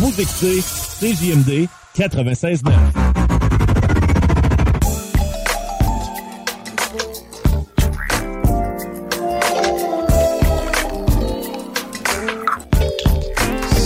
Vous 0.00 0.10
CJMD 0.98 1.68
96.9.– 1.94 2.70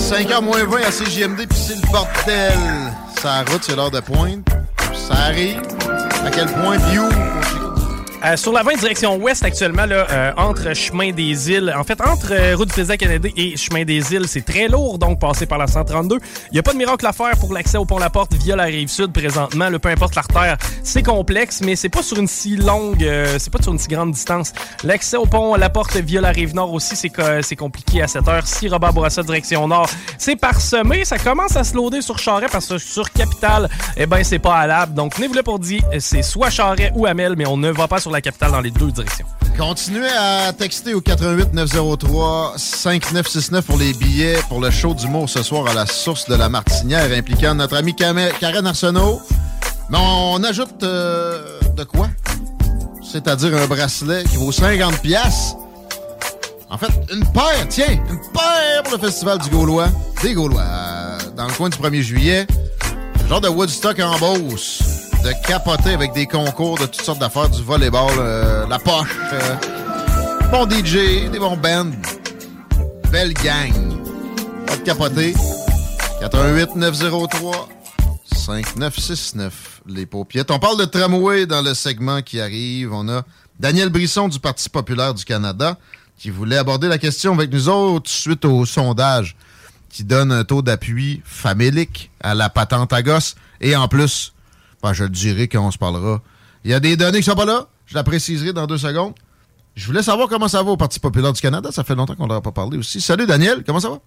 5h 0.08 0.40
moins 0.44 0.64
20 0.64 0.76
à 0.76 0.90
CJMD, 0.92 1.48
puis 1.48 1.58
c'est 1.58 1.74
le 1.74 1.90
bordel. 1.90 2.52
Ça 3.20 3.42
route, 3.50 3.64
c'est 3.64 3.74
l'heure 3.74 3.90
de 3.90 3.98
pointe. 3.98 4.46
Ça 4.94 5.14
arrive. 5.14 5.60
À 6.24 6.30
quel 6.30 6.46
point, 6.46 6.76
view, 6.76 7.08
Euh, 8.24 8.38
sur 8.38 8.52
la 8.52 8.62
20 8.62 8.76
direction 8.76 9.16
ouest 9.16 9.44
actuellement, 9.44 9.84
là, 9.84 10.06
euh, 10.10 10.32
entre 10.38 10.72
Chemin 10.72 11.12
des 11.12 11.50
Îles, 11.50 11.74
en 11.76 11.84
fait, 11.84 12.00
entre 12.00 12.32
euh, 12.32 12.56
route 12.56 12.68
du 12.68 12.72
président 12.72 12.96
canadien 12.96 13.30
et 13.36 13.54
Chemin 13.58 13.84
des 13.84 14.14
Îles, 14.14 14.26
c'est 14.28 14.46
très 14.46 14.66
lourd, 14.66 14.98
donc 14.98 15.20
passer 15.20 15.44
par 15.44 15.58
la 15.58 15.66
132. 15.66 16.18
Il 16.50 16.54
n'y 16.54 16.58
a 16.58 16.62
pas 16.62 16.72
de 16.72 16.78
miracle 16.78 17.06
à 17.06 17.12
faire 17.12 17.36
pour 17.38 17.52
l'accès 17.52 17.76
au 17.76 17.84
pont 17.84 17.98
La 17.98 18.08
Porte 18.08 18.32
via 18.32 18.56
la 18.56 18.64
rive 18.64 18.88
sud 18.88 19.12
présentement. 19.12 19.68
Le 19.68 19.78
peu 19.78 19.90
importe 19.90 20.14
l'artère, 20.14 20.56
c'est 20.82 21.02
complexe, 21.02 21.60
mais 21.62 21.76
c'est 21.76 21.90
pas 21.90 22.02
sur 22.02 22.18
une 22.18 22.26
si 22.26 22.56
longue, 22.56 23.04
euh, 23.04 23.36
c'est 23.38 23.52
pas 23.52 23.60
sur 23.60 23.72
une 23.72 23.78
si 23.78 23.88
grande 23.88 24.12
distance. 24.12 24.54
L'accès 24.84 25.18
au 25.18 25.26
pont 25.26 25.54
La 25.56 25.68
Porte 25.68 25.96
via 25.96 26.22
la 26.22 26.30
rive 26.30 26.54
nord 26.54 26.72
aussi, 26.72 26.96
c'est 26.96 27.12
c'est 27.42 27.56
compliqué 27.56 28.00
à 28.00 28.08
cette 28.08 28.26
heure. 28.26 28.46
Si 28.46 28.68
Robert 28.68 28.94
Bourassa 28.94 29.22
direction 29.22 29.68
nord, 29.68 29.90
c'est 30.16 30.36
parsemé. 30.36 31.04
Ça 31.04 31.18
commence 31.18 31.56
à 31.56 31.64
se 31.64 31.74
loader 31.74 32.00
sur 32.00 32.18
Charret 32.18 32.46
parce 32.50 32.68
que 32.68 32.78
sur 32.78 33.10
Capitale, 33.12 33.68
eh 33.98 34.06
ben 34.06 34.24
c'est 34.24 34.38
pas 34.38 34.56
halable. 34.56 34.94
Donc, 34.94 35.14
tenez-vous 35.14 35.34
là 35.34 35.42
pour 35.42 35.58
dire, 35.58 35.82
c'est 35.98 36.22
soit 36.22 36.48
Charret 36.48 36.90
ou 36.94 37.04
Amel, 37.04 37.34
mais 37.36 37.46
on 37.46 37.58
ne 37.58 37.70
va 37.70 37.86
pas 37.86 38.00
sur 38.00 38.13
la 38.14 38.20
capitale 38.20 38.52
dans 38.52 38.60
les 38.60 38.70
deux 38.70 38.90
directions. 38.90 39.26
Continuez 39.58 40.08
à 40.08 40.52
texter 40.52 40.94
au 40.94 41.00
88 41.00 41.52
903 41.52 42.54
5969 42.56 43.64
pour 43.64 43.78
les 43.78 43.92
billets 43.92 44.38
pour 44.48 44.60
le 44.60 44.70
show 44.70 44.94
d'humour 44.94 45.28
ce 45.28 45.42
soir 45.42 45.66
à 45.68 45.74
la 45.74 45.86
source 45.86 46.26
de 46.28 46.34
la 46.34 46.48
Martinière 46.48 47.10
impliquant 47.16 47.54
notre 47.54 47.76
ami 47.76 47.94
Cam- 47.94 48.30
Karen 48.40 48.66
Arsenault. 48.66 49.20
Mais 49.90 49.98
on 50.00 50.42
ajoute 50.42 50.82
euh, 50.82 51.60
de 51.76 51.84
quoi? 51.84 52.08
C'est-à-dire 53.02 53.56
un 53.56 53.66
bracelet 53.66 54.24
qui 54.24 54.36
vaut 54.36 54.50
50 54.50 55.00
pièces. 55.02 55.54
En 56.70 56.78
fait, 56.78 56.90
une 57.12 57.24
paire, 57.32 57.66
tiens, 57.68 57.92
une 57.92 58.18
paire 58.32 58.82
pour 58.82 58.94
le 58.94 58.98
Festival 58.98 59.38
du 59.38 59.50
Gaulois. 59.50 59.88
Des 60.22 60.34
Gaulois, 60.34 60.62
euh, 60.62 61.18
dans 61.36 61.46
le 61.46 61.52
coin 61.52 61.68
du 61.68 61.76
1er 61.78 62.00
juillet. 62.00 62.46
Genre 63.28 63.40
de 63.40 63.48
Woodstock 63.48 64.00
en 64.00 64.18
Beauce. 64.18 64.82
De 65.24 65.32
capoter 65.46 65.94
avec 65.94 66.12
des 66.12 66.26
concours 66.26 66.76
de 66.76 66.84
toutes 66.84 67.00
sortes 67.00 67.18
d'affaires, 67.18 67.48
du 67.48 67.62
volleyball, 67.62 68.12
euh, 68.18 68.66
la 68.66 68.78
poche, 68.78 69.16
euh, 69.32 69.56
bon 70.50 70.68
DJ, 70.68 71.30
des 71.30 71.38
bons 71.38 71.56
bands. 71.56 71.92
Belle 73.10 73.32
gang. 73.32 73.72
Pas 74.66 74.76
de 74.76 74.82
capoter. 74.82 75.32
88 76.20 76.76
903 76.76 77.68
5969 78.36 79.80
les 79.86 80.04
paupiètes. 80.04 80.50
On 80.50 80.58
parle 80.58 80.78
de 80.78 80.84
tramway 80.84 81.46
dans 81.46 81.62
le 81.62 81.72
segment 81.72 82.20
qui 82.20 82.38
arrive. 82.38 82.92
On 82.92 83.08
a 83.08 83.22
Daniel 83.58 83.88
Brisson 83.88 84.28
du 84.28 84.38
Parti 84.38 84.68
populaire 84.68 85.14
du 85.14 85.24
Canada 85.24 85.78
qui 86.18 86.28
voulait 86.28 86.58
aborder 86.58 86.88
la 86.88 86.98
question 86.98 87.32
avec 87.32 87.50
nous 87.50 87.70
autres 87.70 88.10
suite 88.10 88.44
au 88.44 88.66
sondage 88.66 89.36
qui 89.88 90.04
donne 90.04 90.32
un 90.32 90.44
taux 90.44 90.60
d'appui 90.60 91.22
famélique 91.24 92.10
à 92.20 92.34
la 92.34 92.50
patente 92.50 92.92
à 92.92 93.02
gosse. 93.02 93.36
Et 93.62 93.74
en 93.74 93.88
plus, 93.88 94.33
ben, 94.84 94.92
je 94.92 95.04
le 95.04 95.08
dirai 95.08 95.48
quand 95.48 95.66
on 95.66 95.70
se 95.70 95.78
parlera. 95.78 96.20
Il 96.62 96.70
y 96.70 96.74
a 96.74 96.80
des 96.80 96.94
données 96.94 97.18
qui 97.18 97.24
sont 97.24 97.34
pas 97.34 97.46
là. 97.46 97.68
Je 97.86 97.94
la 97.94 98.04
préciserai 98.04 98.52
dans 98.52 98.66
deux 98.66 98.76
secondes. 98.76 99.14
Je 99.74 99.86
voulais 99.86 100.02
savoir 100.02 100.28
comment 100.28 100.46
ça 100.46 100.62
va 100.62 100.72
au 100.72 100.76
Parti 100.76 101.00
populaire 101.00 101.32
du 101.32 101.40
Canada. 101.40 101.70
Ça 101.72 101.84
fait 101.84 101.94
longtemps 101.94 102.14
qu'on 102.14 102.26
n'en 102.26 102.36
a 102.36 102.42
pas 102.42 102.52
parlé 102.52 102.76
aussi. 102.76 103.00
Salut 103.00 103.26
Daniel, 103.26 103.64
comment 103.64 103.80
ça 103.80 103.88
va? 103.88 103.98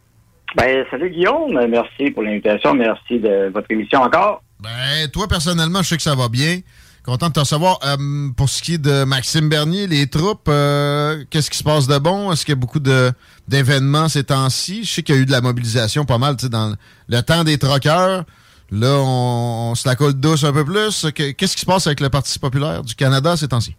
Ben, 0.55 0.85
salut 0.91 1.09
Guillaume, 1.09 1.59
merci 1.67 2.11
pour 2.11 2.21
l'invitation, 2.21 2.75
merci 2.75 3.19
de 3.19 3.51
votre 3.51 3.69
émission 3.71 4.01
encore. 4.01 4.43
Ben, 4.61 5.09
toi, 5.11 5.27
personnellement, 5.27 5.81
je 5.81 5.89
sais 5.89 5.97
que 5.97 6.03
ça 6.03 6.13
va 6.13 6.29
bien. 6.29 6.59
Content 7.03 7.29
de 7.29 7.33
te 7.33 7.39
recevoir. 7.39 7.79
Euh, 7.83 8.29
pour 8.37 8.47
ce 8.47 8.61
qui 8.61 8.75
est 8.75 8.77
de 8.77 9.03
Maxime 9.03 9.49
Bernier, 9.49 9.87
les 9.87 10.07
troupes, 10.07 10.47
euh, 10.47 11.23
qu'est-ce 11.31 11.49
qui 11.49 11.57
se 11.57 11.63
passe 11.63 11.87
de 11.87 11.97
bon? 11.97 12.31
Est-ce 12.31 12.45
qu'il 12.45 12.51
y 12.51 12.57
a 12.57 12.59
beaucoup 12.59 12.79
d'événements 13.47 14.09
ces 14.09 14.25
temps-ci? 14.25 14.83
Je 14.83 14.93
sais 14.93 15.03
qu'il 15.03 15.15
y 15.15 15.17
a 15.17 15.21
eu 15.21 15.25
de 15.25 15.31
la 15.31 15.41
mobilisation 15.41 16.05
pas 16.05 16.19
mal, 16.19 16.35
dans 16.35 16.75
le 17.07 17.21
temps 17.21 17.43
des 17.43 17.57
troqueurs. 17.57 18.25
Là, 18.71 18.97
on, 18.99 19.71
on 19.71 19.75
se 19.75 19.87
la 19.87 19.95
coule 19.95 20.13
douce 20.13 20.43
un 20.43 20.51
peu 20.53 20.65
plus. 20.65 21.05
Que- 21.15 21.31
Qu'est-ce 21.31 21.55
qui 21.55 21.61
se 21.61 21.65
passe 21.65 21.87
avec 21.87 21.99
le 21.99 22.09
Parti 22.09 22.37
populaire 22.39 22.83
du 22.83 22.95
Canada 22.95 23.35
ces 23.37 23.47
temps-ci? 23.47 23.75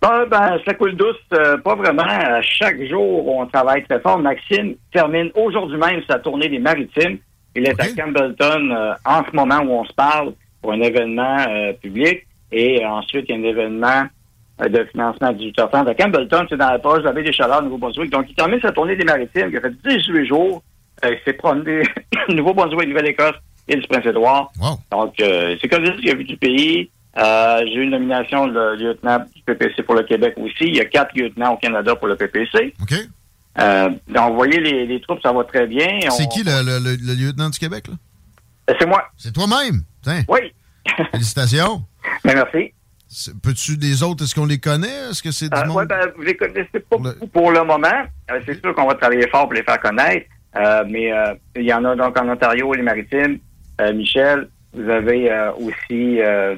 Ben, 0.00 0.26
ben, 0.30 0.58
ça 0.64 0.74
coule 0.74 0.94
douce, 0.94 1.16
euh, 1.32 1.56
pas 1.58 1.74
vraiment. 1.74 2.04
À 2.04 2.40
chaque 2.42 2.80
jour, 2.88 3.26
on 3.36 3.46
travaille 3.46 3.84
très 3.84 3.98
fort. 4.00 4.18
Maxime 4.18 4.74
termine 4.92 5.30
aujourd'hui 5.34 5.76
même 5.76 6.02
sa 6.08 6.20
tournée 6.20 6.48
des 6.48 6.60
maritimes. 6.60 7.18
Il 7.56 7.66
est 7.66 7.80
à 7.80 7.88
Campbellton 7.88 8.70
euh, 8.70 8.92
en 9.04 9.24
ce 9.28 9.34
moment 9.34 9.58
où 9.58 9.72
on 9.72 9.84
se 9.84 9.92
parle 9.94 10.34
pour 10.62 10.72
un 10.72 10.80
événement 10.80 11.38
euh, 11.48 11.72
public. 11.72 12.24
Et 12.52 12.84
ensuite, 12.86 13.26
il 13.28 13.32
y 13.34 13.38
a 13.38 13.40
un 13.40 13.50
événement 13.50 14.04
de 14.60 14.84
financement 14.92 15.28
à 15.28 15.32
18h30 15.32 15.88
à 15.88 15.94
Campbellton, 15.94 16.46
c'est 16.48 16.56
dans 16.56 16.70
la 16.70 16.78
poche 16.78 16.98
de 17.00 17.04
la 17.04 17.12
baie 17.12 17.22
des 17.22 17.32
Chaleurs, 17.32 17.62
Nouveau-Brunswick. 17.62 18.10
Donc, 18.10 18.26
il 18.28 18.34
termine 18.34 18.60
sa 18.60 18.72
tournée 18.72 18.96
des 18.96 19.04
maritimes. 19.04 19.48
Il 19.50 19.56
a 19.56 19.60
fait 19.60 19.72
18 19.84 20.26
jours. 20.26 20.62
Il 21.04 21.16
s'est 21.24 21.32
promené 21.34 21.82
Nouveau-Brunswick, 22.28 22.88
Nouvelle-Écosse 22.88 23.34
et 23.68 23.76
du 23.76 23.86
Prince-Édouard. 23.86 24.50
Donc, 24.90 25.14
euh, 25.20 25.56
c'est 25.60 25.68
comme 25.68 25.84
ça 25.86 25.92
qu'il 25.92 26.10
a 26.10 26.14
vu 26.14 26.24
du 26.24 26.36
pays. 26.36 26.90
Euh, 27.16 27.60
J'ai 27.66 27.74
eu 27.74 27.82
une 27.82 27.90
nomination 27.90 28.46
de 28.46 28.76
lieutenant 28.76 29.18
du 29.34 29.42
PPC 29.42 29.82
pour 29.82 29.94
le 29.94 30.02
Québec 30.04 30.34
aussi. 30.36 30.54
Il 30.68 30.76
y 30.76 30.80
a 30.80 30.84
quatre 30.84 31.16
lieutenants 31.16 31.54
au 31.54 31.56
Canada 31.56 31.96
pour 31.96 32.06
le 32.08 32.16
PPC. 32.16 32.74
Euh, 33.60 33.88
donc, 34.08 34.30
vous 34.30 34.36
voyez, 34.36 34.60
les, 34.60 34.86
les 34.86 35.00
troupes, 35.00 35.20
ça 35.22 35.32
va 35.32 35.42
très 35.44 35.66
bien. 35.66 35.98
C'est 36.10 36.24
On- 36.24 36.28
qui 36.28 36.44
le, 36.44 36.62
le- 36.64 36.78
le- 36.78 36.96
le 36.96 37.14
lieutenant 37.14 37.50
du 37.50 37.58
Québec? 37.58 37.86
là? 37.88 37.94
C'est 38.78 38.86
moi. 38.86 39.02
C'est 39.16 39.32
toi-même? 39.32 39.82
Oui. 40.28 40.40
Félicitations. 41.12 41.82
Ben, 42.24 42.34
merci. 42.34 42.72
Peux-tu 43.42 43.76
des 43.78 44.02
autres, 44.02 44.24
est-ce 44.24 44.34
qu'on 44.34 44.44
les 44.46 44.58
connaît? 44.60 45.10
Est-ce 45.10 45.22
que 45.22 45.30
c'est 45.30 45.48
du 45.48 45.58
Euh, 45.58 45.64
monde? 45.64 45.76
ouais, 45.78 45.86
ben, 45.86 45.98
vous 46.14 46.22
les 46.22 46.36
connaissez 46.36 46.78
pas 46.88 46.98
beaucoup 46.98 47.26
pour 47.26 47.50
le 47.50 47.64
moment. 47.64 47.88
C'est 48.46 48.60
sûr 48.60 48.74
qu'on 48.74 48.86
va 48.86 48.94
travailler 48.94 49.26
fort 49.28 49.44
pour 49.44 49.54
les 49.54 49.62
faire 49.62 49.80
connaître. 49.80 50.26
Mais 50.86 51.10
il 51.56 51.62
y 51.64 51.72
en 51.72 51.84
a 51.86 51.96
donc 51.96 52.16
en 52.20 52.28
Ontario, 52.28 52.72
les 52.74 52.82
Maritimes, 52.82 53.38
Michel. 53.92 54.48
Vous 54.74 54.88
avez 54.90 55.30
euh, 55.30 55.50
aussi 55.54 56.20
euh, 56.20 56.54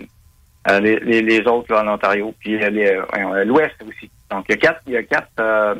euh, 0.68 0.80
les, 0.80 0.98
les, 1.00 1.22
les 1.22 1.40
autres 1.46 1.72
là, 1.72 1.84
en 1.84 1.94
Ontario, 1.94 2.34
puis 2.40 2.56
euh, 2.56 2.68
euh, 2.70 3.02
euh, 3.16 3.44
l'Ouest 3.44 3.74
aussi. 3.88 4.10
Donc 4.30 4.44
il 4.48 4.52
y 4.52 4.54
a 4.54 4.58
quatre, 4.58 4.80
il 4.86 4.92
y 4.92 4.96
a 4.96 5.02
quatre, 5.02 5.28
euh, 5.38 5.74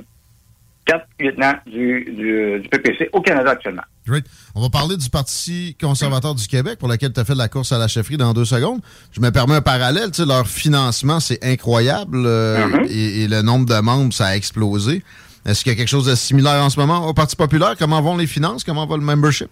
quatre 0.86 1.06
lieutenants 1.18 1.54
du, 1.66 2.04
du, 2.16 2.60
du 2.60 2.68
PPC 2.68 3.10
au 3.12 3.20
Canada 3.20 3.50
actuellement. 3.50 3.82
Great. 4.06 4.24
On 4.54 4.62
va 4.62 4.70
parler 4.70 4.96
du 4.96 5.10
Parti 5.10 5.76
conservateur 5.80 6.34
du 6.34 6.46
Québec 6.46 6.78
pour 6.78 6.88
lequel 6.88 7.12
tu 7.12 7.20
as 7.20 7.24
fait 7.24 7.34
de 7.34 7.38
la 7.38 7.48
course 7.48 7.72
à 7.72 7.78
la 7.78 7.86
chefferie 7.88 8.16
dans 8.16 8.32
deux 8.32 8.44
secondes. 8.46 8.80
Je 9.12 9.20
me 9.20 9.30
permets 9.30 9.54
un 9.56 9.60
parallèle. 9.60 10.10
Tu 10.10 10.22
sais, 10.22 10.26
leur 10.26 10.48
financement, 10.48 11.20
c'est 11.20 11.44
incroyable 11.44 12.22
euh, 12.26 12.84
et, 12.88 13.22
et 13.24 13.28
le 13.28 13.42
nombre 13.42 13.66
de 13.66 13.78
membres, 13.80 14.12
ça 14.12 14.26
a 14.28 14.36
explosé. 14.36 15.04
Est-ce 15.46 15.62
qu'il 15.62 15.72
y 15.72 15.74
a 15.74 15.78
quelque 15.78 15.88
chose 15.88 16.06
de 16.06 16.14
similaire 16.14 16.62
en 16.62 16.70
ce 16.70 16.80
moment 16.80 17.06
au 17.06 17.14
Parti 17.14 17.36
populaire? 17.36 17.74
Comment 17.78 18.00
vont 18.02 18.16
les 18.16 18.26
finances? 18.26 18.64
Comment 18.64 18.86
va 18.86 18.96
le 18.96 19.02
membership? 19.02 19.48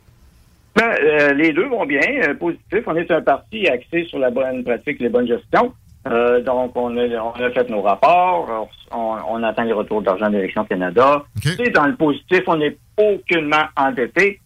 Ben, 0.76 0.94
euh, 1.02 1.32
les 1.32 1.52
deux 1.52 1.66
vont 1.66 1.86
bien, 1.86 2.00
euh, 2.22 2.34
positif. 2.34 2.84
On 2.86 2.96
est 2.96 3.10
un 3.10 3.20
parti 3.20 3.68
axé 3.68 4.04
sur 4.04 4.18
la 4.18 4.30
bonne 4.30 4.62
pratique, 4.62 5.00
les 5.00 5.08
bonnes 5.08 5.26
gestions. 5.26 5.72
Euh, 6.06 6.40
donc, 6.40 6.72
on 6.76 6.96
a, 6.96 7.06
on 7.20 7.32
a 7.32 7.50
fait 7.50 7.68
nos 7.68 7.82
rapports. 7.82 8.68
On, 8.92 9.16
on 9.28 9.42
attend 9.42 9.64
les 9.64 9.72
retours 9.72 10.02
d'argent 10.02 10.30
d'Élection 10.30 10.64
Canada. 10.64 11.24
OK. 11.36 11.58
Et 11.58 11.70
dans 11.70 11.86
le 11.86 11.96
positif, 11.96 12.42
on 12.46 12.56
n'est 12.56 12.76
aucunement 12.96 13.64
endetté. 13.76 14.40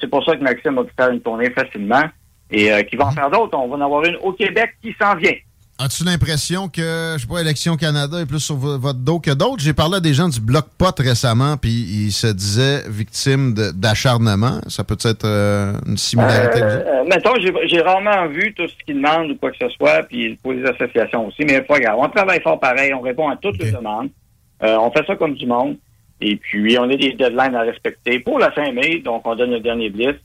C'est 0.00 0.08
pour 0.08 0.24
ça 0.24 0.34
que 0.34 0.42
Maxime 0.42 0.76
va 0.76 0.84
faire 0.98 1.10
une 1.10 1.20
tournée 1.20 1.50
facilement 1.50 2.04
et 2.50 2.70
qui 2.86 2.96
va 2.96 3.08
en 3.08 3.10
faire 3.10 3.30
d'autres. 3.30 3.58
On 3.58 3.68
va 3.68 3.76
en 3.76 3.80
avoir 3.82 4.04
une 4.04 4.16
au 4.22 4.32
Québec 4.32 4.70
qui 4.80 4.96
s'en 4.98 5.14
vient. 5.16 5.34
As-tu 5.78 6.04
l'impression 6.04 6.68
que, 6.68 7.14
je 7.16 7.20
sais 7.20 7.26
pas, 7.26 7.40
Élection 7.42 7.76
Canada 7.76 8.18
est 8.18 8.24
plus 8.24 8.40
sur 8.40 8.56
vo- 8.56 8.78
votre 8.78 8.98
dos 8.98 9.20
que 9.20 9.30
d'autres? 9.30 9.58
J'ai 9.62 9.74
parlé 9.74 9.96
à 9.96 10.00
des 10.00 10.14
gens 10.14 10.28
du 10.30 10.40
Bloc 10.40 10.64
Pot 10.78 10.98
récemment, 10.98 11.58
puis 11.58 11.70
ils 11.70 12.12
se 12.12 12.28
disaient 12.28 12.82
victimes 12.88 13.52
d'acharnement. 13.74 14.60
Ça 14.68 14.84
peut 14.84 14.96
être 15.04 15.26
euh, 15.26 15.74
une 15.86 15.98
similarité 15.98 16.60
vous? 16.60 16.66
Euh, 16.66 17.04
mettons, 17.04 17.34
j'ai, 17.68 17.80
rarement 17.82 18.26
vu 18.28 18.54
tout 18.54 18.66
ce 18.66 18.84
qu'ils 18.86 18.96
demandent 18.96 19.30
ou 19.32 19.36
quoi 19.36 19.50
que 19.50 19.58
ce 19.60 19.68
soit, 19.76 20.02
puis 20.04 20.36
pour 20.42 20.54
les 20.54 20.64
associations 20.64 21.26
aussi, 21.26 21.44
mais 21.44 21.60
pas 21.60 21.78
grave. 21.78 21.96
On 21.98 22.08
travaille 22.08 22.40
fort 22.40 22.58
pareil, 22.58 22.94
on 22.94 23.02
répond 23.02 23.28
à 23.28 23.36
toutes 23.36 23.58
les 23.58 23.70
demandes. 23.70 24.08
Euh, 24.62 24.78
on 24.78 24.90
fait 24.90 25.04
ça 25.06 25.14
comme 25.16 25.34
du 25.34 25.46
monde. 25.46 25.76
Et 26.22 26.36
puis, 26.36 26.78
on 26.78 26.84
a 26.84 26.96
des 26.96 27.12
deadlines 27.12 27.54
à 27.54 27.60
respecter 27.60 28.18
pour 28.20 28.38
la 28.38 28.50
fin 28.50 28.72
mai, 28.72 29.02
donc 29.04 29.26
on 29.26 29.36
donne 29.36 29.50
le 29.50 29.60
dernier 29.60 29.90
blitz. 29.90 30.16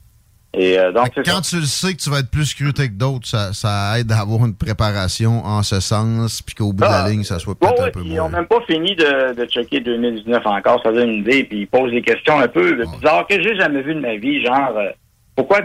Et 0.54 0.78
euh, 0.78 0.92
donc, 0.92 1.08
ça. 1.16 1.22
Quand 1.24 1.40
tu 1.42 1.56
le 1.58 1.66
sais 1.66 1.94
que 1.94 2.02
tu 2.02 2.10
vas 2.10 2.20
être 2.20 2.30
plus 2.30 2.46
scruté 2.46 2.90
que 2.90 2.94
d'autres, 2.94 3.26
ça, 3.26 3.54
ça 3.54 3.98
aide 4.00 4.12
à 4.12 4.20
avoir 4.20 4.46
une 4.46 4.54
préparation 4.56 5.46
en 5.46 5.64
ce 5.64 5.80
sens, 5.80 6.42
puis 6.42 6.56
qu'au 6.56 6.74
bout 6.74 6.84
de 6.84 6.90
la 6.90 7.04
Ah, 7.06 7.10
ligne, 7.10 7.24
ça 7.24 7.40
soit 7.40 7.54
Ouais, 7.54 7.70
peut-être 7.70 7.80
ouais, 7.82 7.88
un 7.88 7.92
peu 7.92 8.00
puis 8.02 8.10
ils 8.10 8.16
n'ont 8.16 8.24
moins. 8.30 8.40
même 8.40 8.48
pas 8.48 8.60
fini 8.68 8.94
de, 8.96 9.34
de 9.34 9.46
checker 9.46 9.80
2019 9.80 10.46
encore, 10.46 10.82
ça 10.84 10.92
donne 10.92 11.10
une 11.10 11.20
idée, 11.22 11.46
puis 11.46 11.62
ils 11.62 11.68
posent 11.68 11.92
des 11.92 12.02
questions 12.02 12.38
un 12.40 12.50
peu 12.50 12.84
bizarres 12.98 13.26
que 13.28 13.42
j'ai 13.42 13.56
jamais 13.56 13.82
vues 13.82 13.96
de 13.96 14.02
ma 14.02 14.18
vie, 14.18 14.44
genre 14.44 14.74
euh, 14.76 14.90
pourquoi 15.38 15.62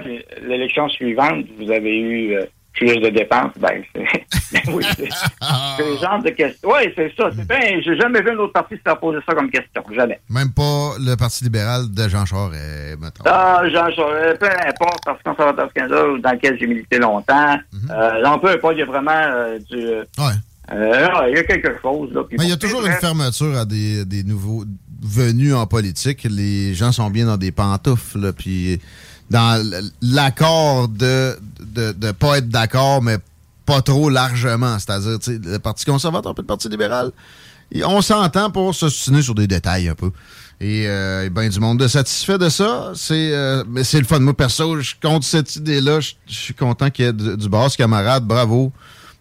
l'élection 0.47 0.89
suivante 0.89 1.45
vous 1.59 1.71
avez 1.73 1.99
eu 1.99 2.35
euh, 2.37 2.45
plus 2.77 2.99
de 3.01 3.09
dépenses? 3.11 3.53
Ben, 3.59 3.83
c'est 3.95 4.03
ben 4.53 4.75
oui, 4.75 4.85
le 5.01 5.97
genre 6.01 6.23
de 6.23 6.31
questions. 6.31 6.69
Oui, 6.71 6.93
c'est 6.95 7.13
ça. 7.17 7.31
C'est 7.37 7.47
bien, 7.49 7.81
j'ai 7.85 7.97
jamais 7.97 8.21
vu 8.23 8.31
un 8.31 8.37
autre 8.39 8.53
parti 8.53 8.75
se 8.77 8.81
faire 8.83 8.99
poser 8.99 9.19
ça 9.27 9.35
comme 9.35 9.51
question. 9.51 9.83
Jamais. 9.95 10.21
Même 10.31 10.53
pas 10.53 10.93
le 11.01 11.15
Parti 11.17 11.45
libéral 11.45 11.91
de 11.91 12.09
Jean 12.09 12.25
Charest, 12.27 12.99
mettons. 13.01 13.25
Ah, 13.27 13.63
Jean 13.73 13.91
Charest, 13.95 14.39
peu 14.41 14.47
importe, 14.47 15.05
Parti 15.05 15.23
conservateur 15.25 15.73
Canada, 15.73 16.03
dans 16.23 16.33
lequel 16.33 16.59
j'ai 16.59 16.67
milité 16.67 16.99
longtemps. 16.99 17.59
euh, 17.91 18.23
non, 18.25 18.39
peu 18.39 18.49
importe, 18.51 18.75
il 18.77 18.81
y 18.81 18.83
a 18.83 18.87
vraiment 18.87 19.11
euh, 19.13 19.59
du. 19.59 19.77
euh, 19.77 20.05
Ouais. 20.19 20.33
euh, 20.73 21.09
il 21.31 21.37
y 21.37 21.39
a 21.39 21.45
quelque 21.45 21.81
chose. 21.81 22.13
Là, 22.13 22.23
Mais 22.33 22.45
il 22.45 22.51
y 22.51 22.53
a 22.53 22.57
toujours 22.57 22.85
une 22.85 22.93
fermeture 22.93 23.57
à 23.57 23.65
des, 23.65 24.05
des 24.05 24.23
nouveaux 24.25 24.65
venus 25.03 25.55
en 25.55 25.67
politique. 25.67 26.27
Les 26.29 26.75
gens 26.75 26.91
sont 26.93 27.11
bien 27.11 27.27
dans 27.27 27.37
des 27.37 27.53
pantoufles, 27.53 28.19
là, 28.19 28.33
puis 28.33 28.81
dans 29.31 29.85
l'accord 30.03 30.89
de, 30.89 31.37
de 31.61 31.93
de 31.93 32.13
pas 32.13 32.39
être 32.39 32.49
d'accord, 32.49 33.03
mais 33.03 33.19
pas 33.65 33.83
trop 33.83 34.09
largement. 34.11 34.79
C'est-à-dire, 34.79 35.19
le 35.27 35.59
Parti 35.59 35.85
conservateur 35.85 36.33
et 36.37 36.41
le 36.41 36.47
Parti 36.47 36.69
libéral, 36.69 37.11
on 37.85 38.01
s'entend 38.03 38.51
pour 38.51 38.75
s'ostiner 38.75 39.23
sur 39.23 39.35
des 39.35 39.47
détails 39.47 39.89
un 39.89 39.95
peu. 39.95 40.11
Et 40.61 40.85
euh, 40.87 41.29
ben 41.31 41.49
du 41.51 41.61
monde 41.61 41.83
est 41.83 41.89
satisfait 41.89 42.39
de 42.39 42.49
ça. 42.49 42.93
C'est 42.95 43.33
euh, 43.35 43.63
mais 43.69 43.85
c'est 43.85 43.99
le 43.99 44.07
fun. 44.07 44.21
Moi, 44.21 44.35
perso, 44.35 44.81
je 44.81 44.95
compte 45.03 45.23
cette 45.25 45.55
idée-là. 45.57 46.01
Je 46.01 46.13
suis 46.29 46.55
content 46.55 46.89
qu'il 46.89 47.05
y 47.05 47.09
ait 47.09 47.13
du, 47.13 47.37
du 47.37 47.49
boss, 47.49 47.77
camarade. 47.77 48.25
Bravo. 48.25 48.73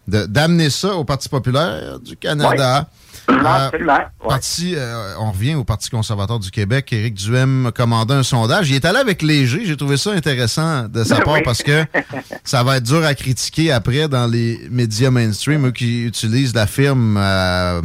de- 0.08 0.24
D'amener 0.26 0.70
ça 0.70 0.94
au 0.94 1.04
Parti 1.04 1.28
populaire 1.28 1.98
du 2.00 2.16
Canada. 2.16 2.88
Absolument. 3.28 3.94
Ouais. 3.94 4.28
Parti, 4.28 4.74
euh, 4.76 5.14
on 5.18 5.30
revient 5.32 5.54
au 5.54 5.64
Parti 5.64 5.90
conservateur 5.90 6.38
du 6.38 6.50
Québec. 6.50 6.92
Éric 6.92 7.14
Duhem 7.14 7.66
a 7.66 7.72
commandé 7.72 8.14
un 8.14 8.22
sondage. 8.22 8.70
Il 8.70 8.76
est 8.76 8.84
allé 8.84 8.98
avec 8.98 9.22
Léger. 9.22 9.62
J'ai 9.64 9.76
trouvé 9.76 9.96
ça 9.96 10.10
intéressant 10.12 10.88
de 10.88 11.04
sa 11.04 11.16
Ben 11.18 11.24
part 11.24 11.34
oui. 11.34 11.40
parce 11.44 11.62
que 11.62 11.84
ça 12.44 12.62
va 12.62 12.76
être 12.78 12.84
dur 12.84 13.04
à 13.04 13.14
critiquer 13.14 13.72
après 13.72 14.08
dans 14.08 14.26
les 14.26 14.60
médias 14.70 15.10
mainstream 15.10 15.66
eux 15.66 15.72
qui 15.72 16.04
utilisent 16.04 16.54
la 16.54 16.66
firme, 16.66 17.16
euh, 17.18 17.80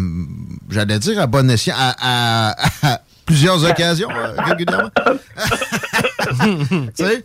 j'allais 0.69 0.99
dire 0.99 1.19
à 1.19 1.27
bon 1.27 1.49
escient, 1.49 1.75
à, 1.77 2.51
à- 2.51 2.55
à 2.93 3.01
plusieurs 3.25 3.63
occasions 3.63 4.09
euh, 4.11 4.33
régulièrement. 4.43 4.89
Euh, 6.43 7.19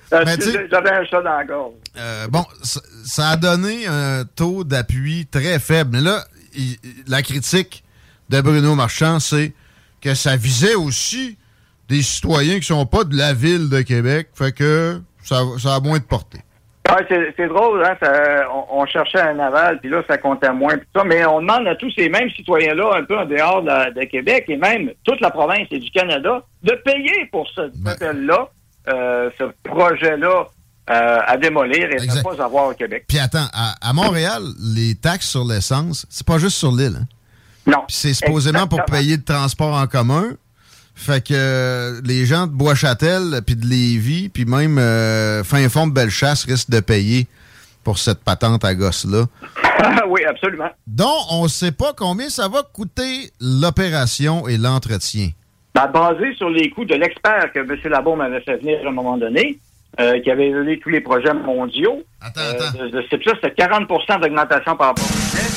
J'avais 0.70 0.90
un 0.90 1.04
chat 1.04 1.22
dans 1.22 1.36
la 1.36 1.44
gorge. 1.44 1.74
euh, 1.98 2.26
bon, 2.28 2.44
ça, 2.62 2.80
ça 3.04 3.28
a 3.30 3.36
donné 3.36 3.86
un 3.86 4.24
taux 4.24 4.64
d'appui 4.64 5.26
très 5.30 5.58
faible. 5.58 5.90
Mais 5.92 6.00
là, 6.00 6.24
il- 6.56 6.76
la 7.06 7.22
critique 7.22 7.84
de 8.28 8.40
Bruno 8.40 8.74
Marchand, 8.74 9.18
c'est 9.20 9.52
que 10.00 10.14
ça 10.14 10.36
visait 10.36 10.74
aussi 10.74 11.36
des 11.88 12.02
citoyens 12.02 12.56
qui 12.58 12.66
sont 12.66 12.86
pas 12.86 13.04
de 13.04 13.16
la 13.16 13.32
ville 13.32 13.68
de 13.68 13.80
Québec. 13.82 14.28
Fait 14.34 14.52
que 14.52 15.00
ça, 15.22 15.42
ça 15.58 15.76
a 15.76 15.80
moins 15.80 15.98
de 15.98 16.04
portée. 16.04 16.40
Ouais, 16.88 17.32
c'est 17.36 17.48
drôle, 17.48 17.84
hein, 17.84 17.96
ça- 18.00 18.46
on, 18.54 18.82
on 18.82 18.86
cherchait 18.86 19.20
un 19.20 19.38
aval, 19.40 19.80
puis 19.80 19.90
là, 19.90 20.04
ça 20.08 20.18
comptait 20.18 20.52
moins, 20.52 20.76
ça, 20.94 21.02
mais 21.02 21.26
on 21.26 21.40
demande 21.40 21.66
à 21.66 21.74
tous 21.74 21.90
ces 21.90 22.08
mêmes 22.08 22.30
citoyens-là, 22.30 22.98
un 22.98 23.04
peu 23.04 23.18
en 23.18 23.24
dehors 23.26 23.60
de, 23.62 24.04
Québec, 24.04 24.44
et 24.46 24.56
même 24.56 24.92
toute 25.02 25.20
la 25.20 25.30
province 25.30 25.66
et 25.72 25.80
du 25.80 25.90
Canada, 25.90 26.44
de 26.62 26.72
payer 26.84 27.26
pour 27.32 27.48
ce 27.48 27.62
Ben. 27.78 27.90
hôtel-là, 27.92 28.48
euh, 28.88 29.30
ce 29.36 29.44
projet-là 29.68 30.46
euh, 30.88 31.18
à 31.26 31.36
démolir 31.36 31.90
et 31.90 31.94
Exact. 31.94 32.24
ne 32.24 32.36
pas 32.36 32.44
avoir 32.44 32.68
au 32.68 32.74
Québec. 32.74 33.04
Puis 33.08 33.18
attends, 33.18 33.48
à, 33.52 33.74
à 33.80 33.92
Montréal, 33.92 34.42
les 34.60 34.94
taxes 34.94 35.28
sur 35.28 35.44
l'essence, 35.44 36.06
c'est 36.08 36.24
pas 36.26 36.38
juste 36.38 36.56
sur 36.56 36.70
l'île. 36.70 36.98
hein. 37.00 37.06
Non. 37.66 37.78
Puis 37.88 37.96
c'est 37.96 38.14
supposément 38.14 38.66
pour 38.66 38.84
payer 38.84 39.16
le 39.16 39.22
transport 39.24 39.74
en 39.74 39.86
commun. 39.86 40.24
Fait 40.94 41.22
que 41.22 41.34
euh, 41.34 42.00
les 42.04 42.24
gens 42.24 42.46
de 42.46 42.52
Bois-Châtel, 42.52 43.42
puis 43.44 43.54
de 43.54 43.66
Lévis, 43.66 44.30
puis 44.30 44.46
même 44.46 44.78
euh, 44.78 45.44
fin 45.44 45.68
fond 45.68 45.86
de 45.86 45.92
Bellechasse 45.92 46.44
risquent 46.46 46.70
de 46.70 46.80
payer 46.80 47.26
pour 47.84 47.98
cette 47.98 48.24
patente 48.24 48.64
à 48.64 48.74
gosse-là. 48.74 49.24
oui, 50.08 50.24
absolument. 50.24 50.70
dont 50.86 51.18
on 51.30 51.44
ne 51.44 51.48
sait 51.48 51.72
pas 51.72 51.92
combien 51.96 52.28
ça 52.30 52.48
va 52.48 52.62
coûter 52.62 53.30
l'opération 53.40 54.48
et 54.48 54.56
l'entretien. 54.56 55.28
Ben, 55.74 55.86
basé 55.88 56.34
sur 56.36 56.48
les 56.48 56.70
coûts 56.70 56.86
de 56.86 56.94
l'expert 56.94 57.52
que 57.52 57.58
M. 57.58 57.76
Labaume 57.84 58.22
avait 58.22 58.40
fait 58.40 58.56
venir 58.56 58.78
à 58.84 58.88
un 58.88 58.92
moment 58.92 59.18
donné, 59.18 59.58
euh, 60.00 60.18
qui 60.20 60.30
avait 60.30 60.48
évalué 60.48 60.78
tous 60.78 60.88
les 60.88 61.00
projets 61.02 61.34
mondiaux, 61.34 62.02
Attends, 62.22 62.40
euh, 62.40 62.52
attends. 62.52 62.78
de, 62.78 62.88
de 62.88 63.02
ce 63.02 63.08
type-là, 63.08 63.34
c'était 63.42 63.62
40% 63.62 64.20
d'augmentation 64.20 64.76
par 64.76 64.88
rapport 64.88 65.04
au 65.04 65.14
budget. 65.14 65.55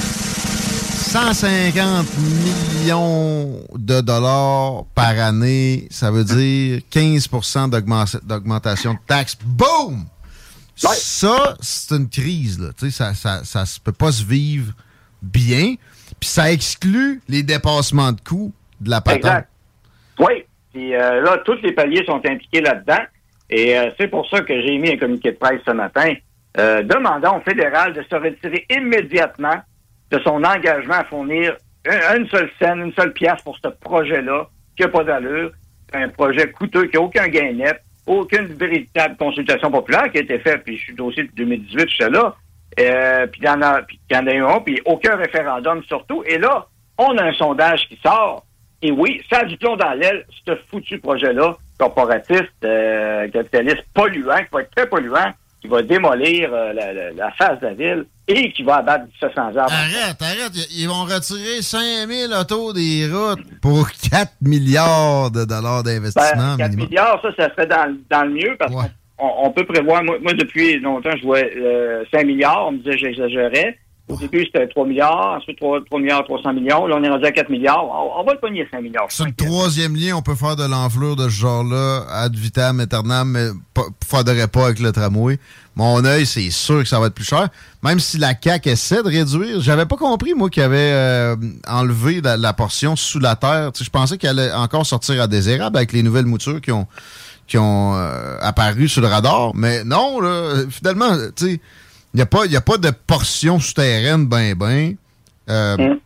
150 1.10 2.06
millions 2.20 3.66
de 3.74 4.00
dollars 4.00 4.84
par 4.94 5.18
année, 5.20 5.88
ça 5.90 6.12
veut 6.12 6.24
dire 6.24 6.82
15 6.92 7.28
d'augmen- 7.68 8.20
d'augmentation 8.24 8.94
de 8.94 9.00
taxes. 9.08 9.36
Boom! 9.44 10.02
Ouais. 10.84 10.90
Ça, 10.94 11.56
c'est 11.62 11.96
une 11.96 12.08
crise. 12.08 12.60
Là. 12.60 12.68
Ça, 12.92 13.16
ça, 13.16 13.44
ça 13.44 13.66
se 13.66 13.80
peut 13.80 13.92
pas 13.92 14.12
se 14.12 14.24
vivre 14.24 14.72
bien. 15.20 15.74
Puis 16.20 16.30
ça 16.30 16.52
exclut 16.52 17.24
les 17.28 17.42
dépassements 17.42 18.12
de 18.12 18.22
coûts 18.22 18.54
de 18.80 18.92
la 18.92 19.02
patente. 19.02 19.18
Exact. 19.26 19.50
Oui. 20.20 20.46
Puis 20.72 20.94
euh, 20.94 21.22
là, 21.24 21.40
tous 21.44 21.58
les 21.64 21.72
paliers 21.72 22.06
sont 22.06 22.22
impliqués 22.24 22.62
là-dedans. 22.62 23.04
Et 23.50 23.76
euh, 23.80 23.90
c'est 24.00 24.10
pour 24.10 24.30
ça 24.30 24.42
que 24.42 24.54
j'ai 24.62 24.78
mis 24.78 24.92
un 24.92 24.98
communiqué 24.98 25.32
de 25.32 25.38
presse 25.38 25.62
ce 25.66 25.72
matin 25.72 26.14
euh, 26.60 26.84
demandant 26.84 27.40
au 27.40 27.42
fédéral 27.42 27.94
de 27.94 28.04
se 28.08 28.16
retirer 28.16 28.68
immédiatement 28.70 29.56
de 30.12 30.20
son 30.20 30.44
engagement 30.44 30.96
à 30.96 31.04
fournir 31.06 31.56
un- 31.88 32.18
une 32.18 32.28
seule 32.30 32.50
scène, 32.60 32.80
une 32.82 32.94
seule 32.94 33.14
pièce 33.14 33.42
pour 33.44 33.58
ce 33.64 33.68
projet-là, 33.70 34.48
qui 34.76 34.84
n'a 34.84 34.90
pas 34.90 35.04
d'allure. 35.04 35.52
Un 35.94 36.10
projet 36.10 36.52
coûteux 36.52 36.86
qui 36.86 36.98
n'a 36.98 37.02
aucun 37.02 37.28
gain 37.28 37.54
net, 37.54 37.82
aucune 38.06 38.46
véritable 38.48 39.16
consultation 39.18 39.72
populaire 39.72 40.12
qui 40.12 40.18
a 40.18 40.22
été 40.22 40.40
faite, 40.40 40.64
puis 40.64 40.78
je 40.78 40.84
suis 40.84 40.96
dossier 40.96 41.24
de 41.24 41.32
2018, 41.36 41.90
je 41.90 41.94
suis 42.04 42.12
là. 42.12 42.36
Euh, 42.80 43.28
puis 43.28 43.42
il 43.42 43.48
y 43.48 43.50
en 43.50 43.62
a, 43.62 43.82
puis 43.82 44.00
y 44.12 44.16
en 44.16 44.28
a 44.28 44.34
eu 44.34 44.44
un, 44.44 44.60
puis 44.60 44.80
aucun 44.86 45.16
référendum 45.16 45.84
surtout. 45.84 46.24
Et 46.28 46.38
là, 46.38 46.68
on 46.98 47.18
a 47.18 47.24
un 47.24 47.34
sondage 47.34 47.88
qui 47.88 47.98
sort. 48.06 48.46
Et 48.82 48.92
oui, 48.92 49.22
ça 49.32 49.40
a 49.40 49.44
du 49.46 49.58
plomb 49.58 49.76
dans 49.76 49.92
l'aile, 49.94 50.26
ce 50.48 50.56
foutu 50.70 51.00
projet-là, 51.00 51.58
corporatiste, 51.78 52.46
euh, 52.64 53.28
capitaliste, 53.30 53.84
polluant, 53.94 54.38
qui 54.38 54.48
va 54.54 54.62
être 54.62 54.76
très 54.76 54.88
polluant, 54.88 55.32
qui 55.62 55.68
va 55.68 55.82
démolir 55.82 56.50
euh, 56.54 56.72
la, 56.74 56.94
la- 56.94 57.12
la 57.12 57.32
face 57.32 57.60
de 57.60 57.66
la 57.68 57.74
ville 57.74 58.06
et 58.28 58.52
qui 58.54 58.64
va 58.64 58.78
abattre 58.78 59.06
1700 59.06 59.42
arbres. 59.58 59.72
Arrête, 59.74 60.22
arrête. 60.22 60.54
Ils 60.78 60.88
vont 60.88 61.04
retirer 61.04 61.62
5000 61.62 62.32
autos 62.40 62.74
des 62.74 63.08
routes 63.12 63.40
pour 63.62 63.90
4 64.12 64.34
milliards 64.42 65.32
de 65.32 65.44
dollars 65.46 65.84
d'investissement 65.84 66.56
Ben, 66.56 66.58
4 66.58 66.70
minimum. 66.70 66.88
milliards, 66.90 67.22
ça, 67.22 67.30
ça 67.38 67.50
serait 67.54 67.68
dans, 67.68 67.96
dans 68.10 68.24
le 68.24 68.30
mieux 68.32 68.56
parce 68.58 68.74
Ouais. 68.74 68.86
qu'on 69.18 69.32
on 69.46 69.52
peut 69.52 69.66
prévoir. 69.66 70.04
Moi, 70.04 70.18
moi, 70.22 70.34
depuis 70.34 70.80
longtemps, 70.80 71.16
je 71.18 71.24
vois 71.24 71.40
euh, 71.40 72.04
5 72.14 72.26
milliards. 72.26 72.68
On 72.68 72.72
me 72.74 72.78
disait 72.78 72.92
que 72.92 72.98
j'exagérais. 73.00 73.78
Au 74.10 74.16
début, 74.16 74.44
c'était 74.44 74.68
3 74.68 74.88
milliards, 74.88 75.38
ensuite 75.38 75.58
3, 75.60 75.86
3 75.86 76.00
milliards 76.00 76.24
300 76.24 76.54
millions. 76.54 76.88
Là, 76.88 76.96
on 76.98 77.04
est 77.04 77.10
rendu 77.10 77.26
à 77.26 77.32
4 77.32 77.50
milliards. 77.50 77.86
On, 77.86 78.24
va 78.24 78.34
le 78.34 78.40
pogner 78.40 78.68
5 78.72 78.82
milliards. 78.82 79.12
Sur 79.12 79.26
le 79.26 79.34
troisième 79.34 79.96
lien, 79.96 80.16
on 80.16 80.24
peut 80.24 80.34
faire 80.34 80.56
de 80.56 80.66
l'enflure 80.66 81.16
de 81.16 81.24
ce 81.26 81.30
genre-là, 81.30 82.06
ad 82.10 82.36
vitam 82.36 82.80
aeternam, 82.80 83.30
mais 83.30 83.84
faudrait 84.08 84.48
pas 84.48 84.66
avec 84.66 84.80
le 84.80 84.92
tramway. 84.92 85.38
Mon 85.76 86.04
œil, 86.04 86.26
c'est 86.26 86.50
sûr 86.50 86.80
que 86.80 86.90
ça 86.90 87.00
va 87.00 87.08
être 87.08 87.14
plus 87.14 87.24
cher. 87.24 87.50
Même 87.84 88.00
si 88.00 88.18
la 88.18 88.34
CAQ 88.34 88.70
essaie 88.70 89.04
de 89.04 89.10
réduire, 89.10 89.62
j'avais 89.62 89.86
pas 89.86 89.96
compris, 89.96 90.34
moi, 90.34 90.50
qu'il 90.50 90.64
avait 90.64 90.92
euh, 90.92 91.36
enlevé 91.68 92.20
la, 92.22 92.54
portion 92.54 92.96
sous 92.96 93.20
la 93.20 93.36
terre. 93.36 93.72
Je 93.80 93.90
pensais 93.92 94.18
qu'elle 94.18 94.40
allait 94.40 94.52
encore 94.52 94.88
sortir 94.88 95.22
à 95.22 95.28
des 95.28 95.50
érables 95.50 95.78
avec 95.78 95.94
les 95.94 96.02
nouvelles 96.02 96.26
moutures 96.26 96.62
qui 96.62 96.72
ont 96.72 96.88
qui 97.46 97.58
ont 97.58 97.96
euh, 97.96 98.38
apparu 98.42 98.88
sur 98.88 99.02
le 99.02 99.08
radar. 99.08 99.56
Mais 99.56 99.84
non, 99.84 100.20
là, 100.20 100.64
finalement, 100.70 101.16
tu 101.36 101.46
sais, 101.46 101.62
il 102.14 102.18
n'y 102.18 102.22
a, 102.22 102.26
pas- 102.26 102.46
y 102.46 102.56
a 102.56 102.62
pas 102.62 102.78
de 102.78 102.90
portion 102.92 103.60
souterraine 103.60 104.26
ben 104.28 104.56
ben. 104.56 104.96
Euh, 105.50 105.76
Hum. 105.80 106.00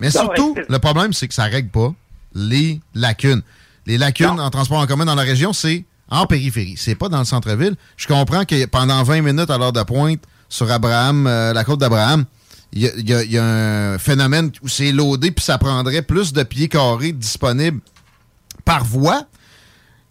Mais 0.00 0.10
surtout, 0.10 0.54
le 0.68 0.78
problème, 0.80 1.12
c'est 1.12 1.28
que 1.28 1.34
ça 1.34 1.44
règle 1.44 1.68
pas 1.68 1.94
les 2.34 2.80
lacunes. 2.94 3.42
Les 3.86 3.98
lacunes 3.98 4.40
en 4.40 4.50
transport 4.50 4.78
en 4.78 4.86
commun 4.86 5.04
dans 5.04 5.14
la 5.14 5.22
région, 5.22 5.52
c'est 5.52 5.84
en 6.10 6.26
périphérie. 6.26 6.74
C'est 6.76 6.94
pas 6.96 7.08
dans 7.08 7.20
le 7.20 7.24
centre-ville. 7.24 7.76
Je 7.96 8.06
comprends 8.08 8.44
que 8.44 8.66
pendant 8.66 9.02
20 9.04 9.22
minutes 9.22 9.48
à 9.50 9.58
l'heure 9.58 9.72
de 9.72 9.82
pointe, 9.84 10.20
sur 10.48 10.70
Abraham, 10.70 11.26
euh, 11.28 11.52
la 11.52 11.62
côte 11.64 11.78
d'Abraham, 11.80 12.24
il 12.72 12.82
y 12.82 13.32
y 13.32 13.38
a 13.38 13.44
un 13.44 13.98
phénomène 13.98 14.50
où 14.62 14.68
c'est 14.68 14.90
loadé, 14.92 15.30
puis 15.30 15.44
ça 15.44 15.56
prendrait 15.58 16.02
plus 16.02 16.32
de 16.32 16.42
pieds 16.42 16.68
carrés 16.68 17.12
disponibles 17.12 17.80
par 18.64 18.84
voie. 18.84 19.24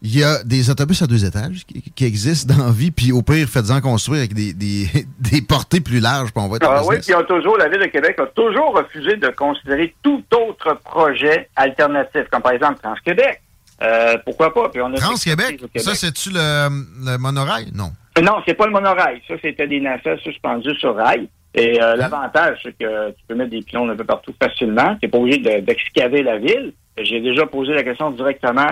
Il 0.03 0.17
y 0.17 0.23
a 0.23 0.43
des 0.43 0.69
autobus 0.71 0.99
à 1.03 1.07
deux 1.07 1.23
étages 1.25 1.63
qui, 1.67 1.81
qui 1.95 2.05
existent 2.05 2.55
dans 2.55 2.65
la 2.65 2.71
vie, 2.71 2.89
puis 2.89 3.11
au 3.11 3.21
pire, 3.21 3.47
faites-en 3.47 3.81
construire 3.81 4.19
avec 4.21 4.33
des, 4.33 4.51
des, 4.53 4.87
des 5.19 5.41
portées 5.43 5.79
plus 5.81 5.99
larges, 5.99 6.31
puis 6.33 6.43
on 6.43 6.47
va 6.49 6.55
être 6.57 6.67
Ah 6.67 6.81
oui, 6.85 6.95
puis 6.99 7.13
toujours, 7.27 7.57
la 7.57 7.69
Ville 7.69 7.81
de 7.81 7.85
Québec 7.85 8.17
a 8.19 8.25
toujours 8.27 8.75
refusé 8.75 9.17
de 9.17 9.27
considérer 9.29 9.93
tout 10.01 10.23
autre 10.35 10.73
projet 10.83 11.49
alternatif, 11.55 12.23
comme 12.31 12.41
par 12.41 12.53
exemple 12.53 12.79
Trans-Québec. 12.81 13.41
Euh, 13.83 14.17
pourquoi 14.25 14.53
pas? 14.53 14.69
Puis 14.69 14.81
on 14.81 14.93
a 14.93 14.97
Trans-Québec, 14.97 15.61
ça, 15.77 15.93
c'est-tu 15.95 16.29
le, 16.31 16.69
le 17.05 17.17
monorail? 17.17 17.67
Non. 17.73 17.91
Non, 18.21 18.41
c'est 18.45 18.53
pas 18.55 18.65
le 18.65 18.71
monorail. 18.71 19.21
Ça, 19.27 19.35
c'était 19.41 19.67
des 19.67 19.79
nacelles 19.79 20.19
suspendues 20.23 20.75
sur 20.79 20.95
rail. 20.95 21.29
Et 21.53 21.79
Hein? 21.79 21.83
euh, 21.83 21.95
l'avantage, 21.95 22.59
c'est 22.63 22.77
que 22.77 23.09
tu 23.11 23.17
peux 23.27 23.35
mettre 23.35 23.49
des 23.51 23.61
pylônes 23.61 23.89
un 23.89 23.95
peu 23.95 24.03
partout 24.03 24.33
facilement. 24.41 24.95
Tu 24.95 25.05
n'es 25.05 25.09
pas 25.11 25.17
obligé 25.17 25.37
de- 25.39 25.59
d'excaver 25.65 26.21
la 26.23 26.37
ville. 26.37 26.73
J'ai 27.01 27.19
déjà 27.21 27.45
posé 27.45 27.73
la 27.73 27.83
question 27.83 28.11
directement 28.11 28.67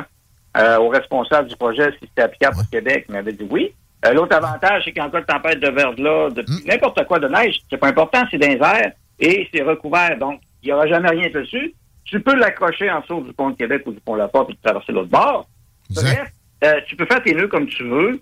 euh, 0.58 0.78
au 0.78 0.90
responsable 0.90 1.48
du 1.48 1.56
projet 1.56 1.92
si 1.94 2.08
c'était 2.08 2.24
applicable 2.24 2.58
Ouais. 2.58 2.64
au 2.64 2.72
Québec. 2.72 3.06
Il 3.10 3.14
m'avait 3.14 3.34
dit 3.34 3.48
oui. 3.50 3.74
Euh, 4.06 4.14
L'autre 4.14 4.36
avantage, 4.36 4.84
c'est 4.86 4.92
qu'en 4.94 5.10
cas 5.10 5.22
de 5.22 5.26
tempête 5.26 5.60
de 5.60 5.70
verglas, 5.70 6.30
de 6.30 6.42
Hmm. 6.42 6.68
n'importe 6.68 7.06
quoi 7.06 7.20
de 7.20 7.28
neige, 7.28 7.60
c'est 7.70 7.78
pas 7.78 7.88
important, 7.88 8.24
c'est 8.32 8.38
dans 8.38 8.48
les 8.48 8.56
airs 8.56 8.92
et 9.20 9.48
c'est 9.54 9.62
recouvert. 9.62 10.18
Donc, 10.18 10.40
il 10.64 10.68
n'y 10.68 10.74
aura 10.74 10.88
jamais 10.88 11.10
rien 11.10 11.30
dessus. 11.30 11.74
Tu 12.06 12.20
peux 12.22 12.36
l'accrocher 12.36 12.90
en 12.90 13.02
dessous 13.02 13.22
du 13.22 13.34
pont 13.34 13.50
de 13.52 13.56
Québec 13.58 13.84
ou 13.86 13.92
du 13.92 14.00
pont 14.00 14.16
La 14.16 14.28
Porte 14.28 14.50
et 14.52 14.58
traverser 14.64 14.92
l'autre 14.94 15.10
bord. 15.10 15.48
Bref, 15.92 16.30
euh, 16.64 16.80
tu 16.88 16.96
peux 16.96 17.06
faire 17.06 17.22
tes 17.22 17.34
nœuds 17.36 17.48
comme 17.48 17.68
tu 17.68 17.84
veux. 17.84 18.20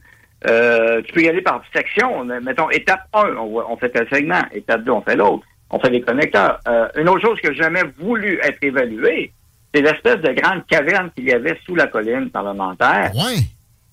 Euh, 0.47 1.01
tu 1.03 1.13
peux 1.13 1.21
y 1.21 1.29
aller 1.29 1.41
par 1.41 1.61
section. 1.73 2.23
Mettons, 2.25 2.69
étape 2.69 3.07
1, 3.13 3.35
on, 3.37 3.47
voit- 3.47 3.71
on 3.71 3.77
fait 3.77 3.89
tel 3.89 4.07
segment. 4.11 4.41
Étape 4.51 4.83
2, 4.83 4.91
on 4.91 5.01
fait 5.01 5.15
l'autre. 5.15 5.43
On 5.69 5.79
fait 5.79 5.89
les 5.89 6.01
connecteurs. 6.01 6.59
Euh, 6.67 6.87
une 6.97 7.09
autre 7.09 7.21
chose 7.21 7.39
que 7.41 7.51
j'ai 7.53 7.63
jamais 7.63 7.83
voulu 7.99 8.39
être 8.43 8.57
évaluée, 8.61 9.31
c'est 9.73 9.81
l'espèce 9.81 10.17
de 10.21 10.31
grande 10.41 10.65
caverne 10.67 11.11
qu'il 11.15 11.25
y 11.25 11.33
avait 11.33 11.59
sous 11.65 11.75
la 11.75 11.87
colline 11.87 12.29
parlementaire. 12.29 13.11
Ouais. 13.15 13.39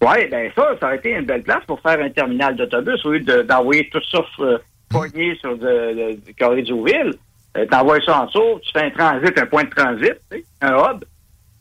Oui, 0.03 0.27
ben 0.31 0.51
ça, 0.55 0.69
ça 0.81 0.87
aurait 0.87 0.97
été 0.97 1.11
une 1.13 1.25
belle 1.25 1.43
place 1.43 1.65
pour 1.67 1.81
faire 1.81 1.99
un 2.01 2.11
terminal 2.11 2.57
d'autobus 2.57 3.05
au 3.07 3.13
lieu 3.13 3.21
de- 3.21 3.43
d'envoyer 3.43 3.89
tout 3.91 4.01
ça 4.11 4.19
euh, 4.41 4.59
pogné 4.91 5.35
sur 5.41 5.53
le, 5.53 5.93
le, 5.95 6.33
carré 6.37 6.63
d'Ouville. 6.63 7.15
Euh, 7.57 7.65
T'envoies 7.67 8.01
ça 8.05 8.21
en 8.23 8.27
dessous, 8.27 8.61
tu 8.65 8.73
fais 8.73 8.85
un 8.87 8.91
transit, 8.91 9.39
un 9.39 9.47
point 9.47 9.65
de 9.65 9.71
transit, 9.71 10.15
un 10.61 10.73
hub 10.77 11.05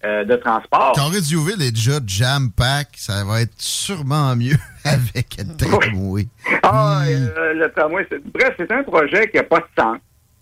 euh, 0.06 0.26
de 0.26 0.36
transport. 0.36 0.92
Carré 0.94 1.22
Diouville 1.22 1.62
est 1.62 1.72
déjà 1.72 2.00
jam-pack. 2.06 2.90
Ça 2.96 3.24
va 3.24 3.42
être 3.42 3.54
sûrement 3.58 4.36
mieux 4.36 4.58
avec 4.84 5.38
le 5.38 5.56
tramway. 5.56 6.28
Ah, 6.64 7.04
Hmm. 7.06 7.30
euh, 7.38 7.54
le 7.54 7.72
tramway, 7.72 8.06
c'est- 8.10 8.22
bref, 8.26 8.54
c'est 8.58 8.72
un 8.72 8.84
projet 8.84 9.30
qui 9.30 9.38
n'a 9.38 9.44
pas 9.44 9.60
de 9.60 9.66
sens. 9.82 9.98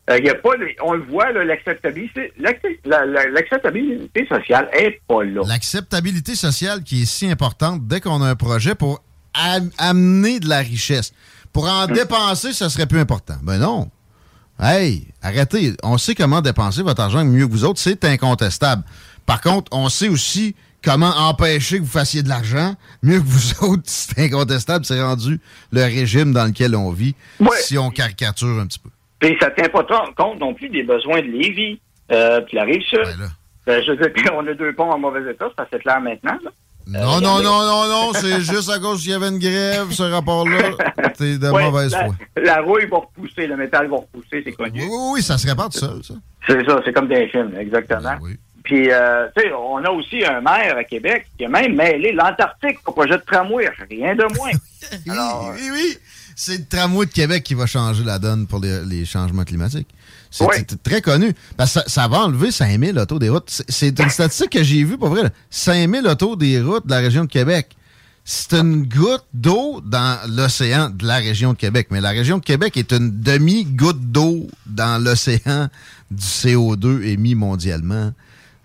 Euh, 0.10 0.17
y 0.20 0.29
a 0.29 0.36
pas 0.36 0.50
on 0.84 0.93
le 0.93 1.03
voit, 1.03 1.31
l'acceptabilité, 1.31 2.34
l'accept- 2.39 2.86
la- 2.86 3.05
la- 3.05 3.27
l'acceptabilité 3.29 4.27
sociale 4.27 4.67
est 4.74 5.00
pas 5.08 5.24
là. 5.24 5.41
L'acceptabilité 5.48 6.36
sociale 6.36 6.84
qui 6.84 7.03
est 7.03 7.05
si 7.05 7.29
importante 7.29 7.88
dès 7.88 8.01
qu'on 8.01 8.22
a 8.22 8.27
un 8.29 8.36
projet 8.36 8.74
pour 8.75 9.03
am- 9.34 9.70
amener 9.77 10.39
de 10.39 10.50
la 10.50 10.60
richesse. 10.60 11.13
Pour 11.53 11.67
en 11.70 11.88
Hmm. 11.88 11.93
dépenser, 11.93 12.53
ça 12.53 12.70
serait 12.70 12.88
plus 12.88 13.00
important. 13.00 13.36
Ben 13.43 13.58
non. 13.60 13.89
Hey, 14.60 15.08
arrêtez. 15.24 15.74
On 15.84 15.98
sait 15.98 16.15
comment 16.15 16.41
dépenser 16.41 16.84
votre 16.84 17.01
argent 17.01 17.25
mieux 17.25 17.48
que 17.48 17.51
vous 17.51 17.65
autres. 17.65 17.79
C'est 17.79 18.03
incontestable. 18.05 18.84
Par 19.25 19.41
contre, 19.41 19.70
on 19.72 19.89
sait 19.89 20.08
aussi 20.10 20.55
comment 20.84 21.10
empêcher 21.15 21.77
que 21.77 21.84
vous 21.84 21.89
fassiez 21.89 22.22
de 22.22 22.29
l'argent 22.29 22.75
mieux 23.01 23.20
que 23.20 23.25
vous 23.25 23.53
autres. 23.65 23.84
C'est 23.86 24.20
incontestable. 24.20 24.86
C'est 24.86 25.01
rendu 25.01 25.39
le 25.72 25.81
régime 25.84 26.31
dans 26.31 26.46
lequel 26.46 26.75
on 26.75 26.91
vit. 26.91 27.15
Ouais. 27.39 27.50
Si 27.62 27.77
on 27.77 27.89
caricature 27.89 28.60
un 28.60 28.67
petit 28.67 28.79
peu. 28.79 28.89
Puis 29.22 29.38
ça 29.40 29.50
tient 29.51 29.70
pas 29.70 29.86
compte 30.18 30.40
non 30.42 30.54
plus 30.54 30.68
des 30.68 30.84
besoins 30.84 31.22
de 31.22 31.28
Lévis, 31.28 31.80
euh, 32.12 32.42
puis 32.42 32.58
la 32.58 32.63
rive 32.63 32.82
sud. 32.82 33.00
Ben 33.66 33.82
je 33.84 33.92
veux 33.92 33.98
dire, 33.98 34.12
on 34.34 34.46
a 34.48 34.54
deux 34.54 34.74
ponts 34.74 34.92
en 34.92 34.98
mauvais 35.00 35.32
état, 35.32 35.48
ça 35.58 35.66
c'est 35.72 35.80
clair 35.80 36.01
maintenant. 36.01 36.38
là. 36.44 36.51
Non, 36.88 37.22
non, 37.22 37.42
non, 37.44 37.62
non, 37.62 37.88
non, 37.88 38.13
c'est 38.13 38.42
juste 38.51 38.70
à 38.72 38.80
cause 38.80 39.04
qu'il 39.04 39.12
y 39.12 39.13
avait 39.13 39.28
une 39.30 39.38
grève, 39.38 39.92
ce 39.92 40.01
rapport-là. 40.04 40.58
T'es 41.18 41.38
de 41.38 41.48
Ouais, 41.50 41.63
mauvaise 41.66 41.92
la, 41.92 42.06
foi. 42.06 42.16
la 42.44 42.62
rouille 42.62 42.88
va 42.88 42.98
repousser, 42.98 43.46
le 43.46 43.56
métal 43.56 43.88
va 43.88 43.98
repousser, 43.98 44.42
c'est 44.44 44.50
Oui, 44.50 44.56
connu. 44.72 44.82
oui, 44.82 44.90
oui, 45.13 45.22
ça 45.22 45.38
se 45.38 45.48
répare 45.48 45.70
tout 45.70 45.78
seul, 45.78 46.04
ça. 46.04 46.16
C'est 46.48 46.66
ça, 46.66 46.82
c'est 46.84 46.92
comme 46.92 47.08
des 47.08 47.28
films, 47.28 47.54
exactement. 47.58 48.01
Ben 48.01 48.20
oui. 48.24 48.36
Puis, 48.63 48.92
euh, 48.92 49.28
tu 49.36 49.44
sais, 49.44 49.54
on 49.54 49.78
a 49.84 49.90
aussi 49.90 50.24
un 50.25 50.42
maire 50.42 50.75
à 50.78 50.84
Québec 50.84 51.28
qui 51.38 51.46
a 51.46 51.50
même 51.50 51.75
mêlé 51.75 52.12
l'Antarctique 52.12 52.78
au 52.88 52.92
projet 52.92 53.18
de 53.18 53.24
tramway, 53.24 53.70
rien 53.90 54.16
de 54.16 54.24
moins. 54.36 54.51
Oui, 55.06 55.12
Alors, 55.12 55.54
oui, 55.56 55.70
oui. 55.72 55.98
C'est 56.44 56.58
le 56.58 56.66
tramway 56.66 57.06
de 57.06 57.12
Québec 57.12 57.44
qui 57.44 57.54
va 57.54 57.68
changer 57.68 58.04
la 58.04 58.18
donne 58.18 58.48
pour 58.48 58.60
les, 58.60 58.84
les 58.84 59.06
changements 59.06 59.44
climatiques. 59.44 59.88
C'est 60.32 60.44
Oui. 60.44 60.56
très 60.82 61.00
connu. 61.00 61.36
Parce 61.56 61.76
que 61.76 61.82
ça, 61.82 61.86
ça 61.88 62.08
va 62.08 62.22
enlever 62.22 62.50
5000 62.52 62.98
autos 62.98 63.20
des 63.20 63.30
routes. 63.30 63.62
C'est- 63.70 64.00
une 64.00 64.10
statistique 64.10 64.50
que 64.50 64.64
j'ai 64.64 64.84
vue, 64.84 64.98
pour 64.98 65.10
vrai. 65.10 65.22
là. 65.22 65.30
5000 65.52 66.08
autos 66.08 66.36
des 66.36 66.60
routes 66.60 66.88
de 66.88 66.90
la 66.92 66.98
région 66.98 67.26
de 67.26 67.30
Québec. 67.30 67.76
C'est 68.26 68.54
une 68.56 68.88
goutte 68.88 69.26
d'eau 69.36 69.82
dans 69.86 70.18
l'océan 70.30 70.90
de 70.90 71.06
la 71.06 71.18
région 71.18 71.54
de 71.54 71.58
Québec. 71.60 71.90
Mais 71.92 72.02
la 72.02 72.10
région 72.10 72.40
de 72.40 72.44
Québec 72.44 72.76
est 72.76 72.92
une 72.92 73.22
demi-goutte 73.22 74.12
d'eau 74.12 74.48
dans 74.66 75.00
l'océan 75.04 75.70
du 76.10 76.26
CO2 76.26 77.04
émis 77.04 77.36
mondialement. 77.36 78.14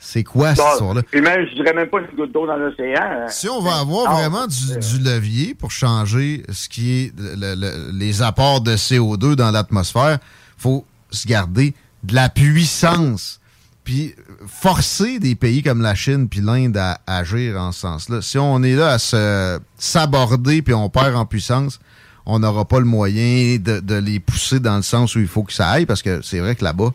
C'est 0.08 0.22
quoi 0.22 0.54
cette 0.54 0.64
bon, 0.64 0.70
histoire-là? 0.72 1.02
puis 1.10 1.20
même, 1.20 1.46
je 1.50 1.54
dirais 1.56 1.72
même 1.75 1.88
pas 1.88 1.98
une 1.98 2.16
goutte 2.16 2.32
d'eau 2.32 2.46
dans 2.46 2.56
l'océan. 2.56 3.00
euh, 3.02 3.26
Si 3.28 3.48
on 3.48 3.60
va 3.60 3.78
avoir 3.78 4.04
Ah, 4.08 4.14
vraiment 4.20 4.46
du, 4.46 4.78
du 4.78 5.02
levier 5.02 5.54
pour 5.54 5.72
changer 5.72 6.44
ce 6.52 6.68
qui 6.68 6.92
est 6.92 7.12
le- 7.18 7.54
le- 7.56 7.90
les 7.92 8.22
apports 8.22 8.60
de 8.60 8.76
CO2 8.76 9.34
dans 9.34 9.50
l'atmosphère, 9.50 10.18
faut 10.56 10.84
se 11.10 11.26
garder 11.26 11.75
de 12.04 12.14
la 12.14 12.28
puissance. 12.28 13.40
Puis 13.82 14.14
forcer 14.46 15.18
des 15.18 15.34
pays 15.34 15.62
comme 15.62 15.80
la 15.82 15.94
Chine 15.94 16.28
puis 16.28 16.40
l'Inde 16.40 16.76
à, 16.76 16.98
agir 17.06 17.56
en 17.60 17.72
ce 17.72 17.80
sens-là. 17.80 18.22
Si 18.22 18.38
on 18.38 18.62
est 18.62 18.75
là 18.75 18.90
à 18.92 18.98
se 18.98 19.58
s'aborder 19.78 20.62
puis 20.62 20.75
on 20.75 20.88
perd 20.88 21.14
en 21.16 21.25
puissance, 21.26 21.78
on 22.26 22.38
n'aura 22.40 22.64
pas 22.64 22.78
le 22.80 22.84
moyen 22.84 23.56
de, 23.58 23.80
de 23.80 23.94
les 23.94 24.18
pousser 24.20 24.58
dans 24.60 24.76
le 24.76 24.82
sens 24.82 25.14
où 25.14 25.20
il 25.20 25.28
faut 25.28 25.42
que 25.44 25.52
ça 25.52 25.68
aille 25.68 25.86
parce 25.86 26.02
que 26.02 26.20
c'est 26.22 26.40
vrai 26.40 26.54
que 26.56 26.64
là-bas, 26.64 26.90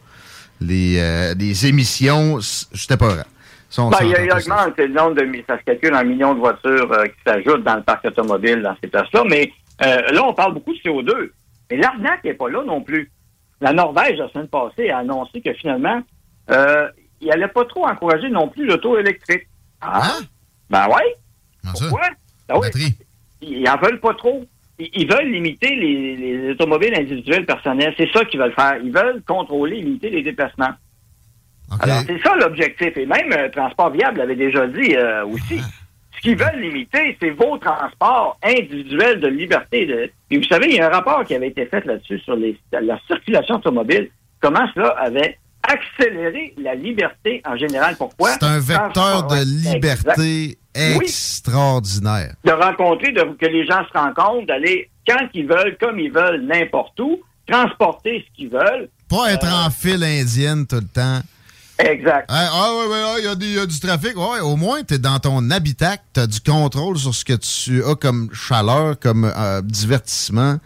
les, 0.62 1.00
euh, 1.00 1.34
les 1.38 1.66
émissions, 1.68 2.40
c- 2.40 2.68
j'étais 2.74 2.98
pas 2.98 3.10
vrai. 3.10 3.24
Ça, 3.70 3.84
Ben, 3.90 3.98
il, 4.02 4.10
il 4.26 4.32
augmente 4.32 4.78
le 4.78 4.88
nombre 4.90 5.14
de 5.16 5.44
ça 5.48 5.58
se 5.58 5.64
calcule 5.64 5.96
en 5.96 6.04
millions 6.04 6.34
de 6.34 6.40
voitures 6.40 6.92
euh, 6.92 7.06
qui 7.06 7.16
s'ajoutent 7.26 7.64
dans 7.64 7.76
le 7.76 7.84
parc 7.84 8.04
automobile 8.06 8.62
dans 8.62 8.76
ces 8.82 8.88
places-là. 8.90 9.24
Mais 9.30 9.52
euh, 9.84 10.12
là, 10.12 10.24
on 10.26 10.34
parle 10.34 10.54
beaucoup 10.54 10.74
de 10.74 10.80
CO2. 10.80 11.32
Mais 11.70 11.78
l'arnaque 11.78 12.24
n'est 12.26 12.34
pas 12.34 12.50
là 12.50 12.64
non 12.66 12.82
plus. 12.82 13.10
La 13.62 13.72
Norvège, 13.74 14.18
la 14.18 14.30
semaine 14.30 14.48
passée, 14.50 14.90
a 14.90 14.98
annoncé 15.00 15.40
que 15.42 15.54
finalement, 15.54 16.02
euh, 16.50 16.90
il 17.22 17.28
n'allait 17.30 17.48
pas 17.48 17.64
trop 17.66 17.88
encourager 17.88 18.30
non 18.30 18.50
plus 18.50 18.66
l'auto 18.66 18.98
électrique. 18.98 19.48
Ah, 19.80 20.02
Hein? 20.04 20.24
ben? 20.70 20.88
Pourquoi? 21.90 22.08
Ben 22.50 22.56
oui. 22.60 22.98
Ils 23.42 23.70
en 23.70 23.78
veulent 23.78 24.00
pas 24.02 24.14
trop. 24.16 24.46
Ils 24.80 25.08
veulent 25.08 25.30
limiter 25.32 25.76
les, 25.76 26.16
les 26.18 26.52
automobiles 26.52 26.96
individuelles 26.96 27.46
personnelles. 27.46 27.94
C'est 27.98 28.10
ça 28.12 28.26
qu'ils 28.26 28.40
veulent 28.40 28.54
faire. 28.54 28.78
Ils 28.84 28.92
veulent 28.92 29.22
contrôler, 29.28 29.78
limiter 29.82 30.10
les 30.10 30.24
déplacements. 30.24 30.74
Alors, 31.80 32.02
c'est 32.06 32.22
ça 32.22 32.36
l'objectif. 32.36 32.98
Et 32.98 33.06
même 33.06 33.32
euh, 33.32 33.48
Transport 33.50 33.92
Viable 33.92 34.18
l'avait 34.18 34.36
déjà 34.36 34.68
dit 34.68 34.96
euh, 34.96 35.26
aussi. 35.26 35.60
Ah. 35.60 35.68
Ce 36.16 36.22
qu'ils 36.22 36.36
veulent 36.36 36.60
limiter, 36.60 37.18
c'est 37.22 37.30
vos 37.32 37.58
transports 37.58 38.38
individuels 38.44 39.20
de 39.20 39.28
liberté. 39.28 39.86
De... 39.86 40.12
Et 40.30 40.38
vous 40.38 40.44
savez, 40.44 40.68
il 40.70 40.76
y 40.76 40.80
a 40.80 40.88
un 40.88 40.90
rapport 40.90 41.24
qui 41.26 41.34
avait 41.36 41.48
été 41.48 41.66
fait 41.66 41.86
là-dessus 41.86 42.20
sur 42.20 42.36
les- 42.36 42.60
la 42.72 43.00
circulation 43.08 43.56
automobile. 43.56 44.10
Comment 44.40 44.68
cela 44.76 44.90
avait 45.00 45.38
accéléré 45.64 46.54
la 46.62 46.76
liberté 46.76 47.42
en 47.46 47.56
général? 47.56 47.96
Pourquoi? 47.98 48.32
C'est 48.32 48.44
un 48.44 48.60
vecteur 48.60 49.28
de 49.28 49.76
Exact. 49.76 50.20
Oui. 50.76 51.06
extraordinaire. 51.06 52.34
De 52.46 52.52
rencontrer, 52.52 53.12
de, 53.12 53.22
que 53.40 53.46
les 53.46 53.66
gens 53.66 53.84
se 53.92 53.98
rencontrent, 53.98 54.48
d'aller 54.48 54.90
quand 55.08 55.28
ils 55.34 55.48
veulent, 55.48 55.78
comme 55.80 56.00
ils 56.00 56.12
veulent, 56.12 56.42
n'importe 56.46 57.00
où, 57.00 57.20
transporter 57.48 58.26
ce 58.28 58.36
qu'ils 58.36 58.50
veulent. 58.50 58.90
Pas 59.10 59.34
être 59.34 59.46
Euh. 59.46 59.66
en 59.68 59.70
file 59.70 60.04
indienne 60.04 60.66
tout 60.66 60.76
le 60.78 60.88
temps. 60.88 61.20
Exact. 61.80 62.26
Hein, 62.30 62.48
ah 62.52 62.72
ouais, 62.76 62.88
ouais, 62.94 63.20
il 63.20 63.44
y 63.44 63.54
y, 63.56 63.60
a 63.60 63.66
du 63.66 63.80
trafic. 63.80 64.16
Ouais, 64.16 64.40
au 64.42 64.56
moins, 64.56 64.84
tu 64.84 64.94
es 64.94 64.98
dans 65.00 65.18
ton 65.20 65.50
habitacle, 65.50 66.04
tu 66.14 66.20
as 66.20 66.28
du 66.28 66.40
contrôle 66.40 66.98
sur 66.98 67.14
ce 67.16 67.26
que 67.26 67.34
tu 67.34 67.84
as 67.84 67.96
comme 67.96 68.30
chaleur, 68.34 69.00
comme 69.00 69.26
euh, 69.36 69.62
divertissement. 69.64 70.58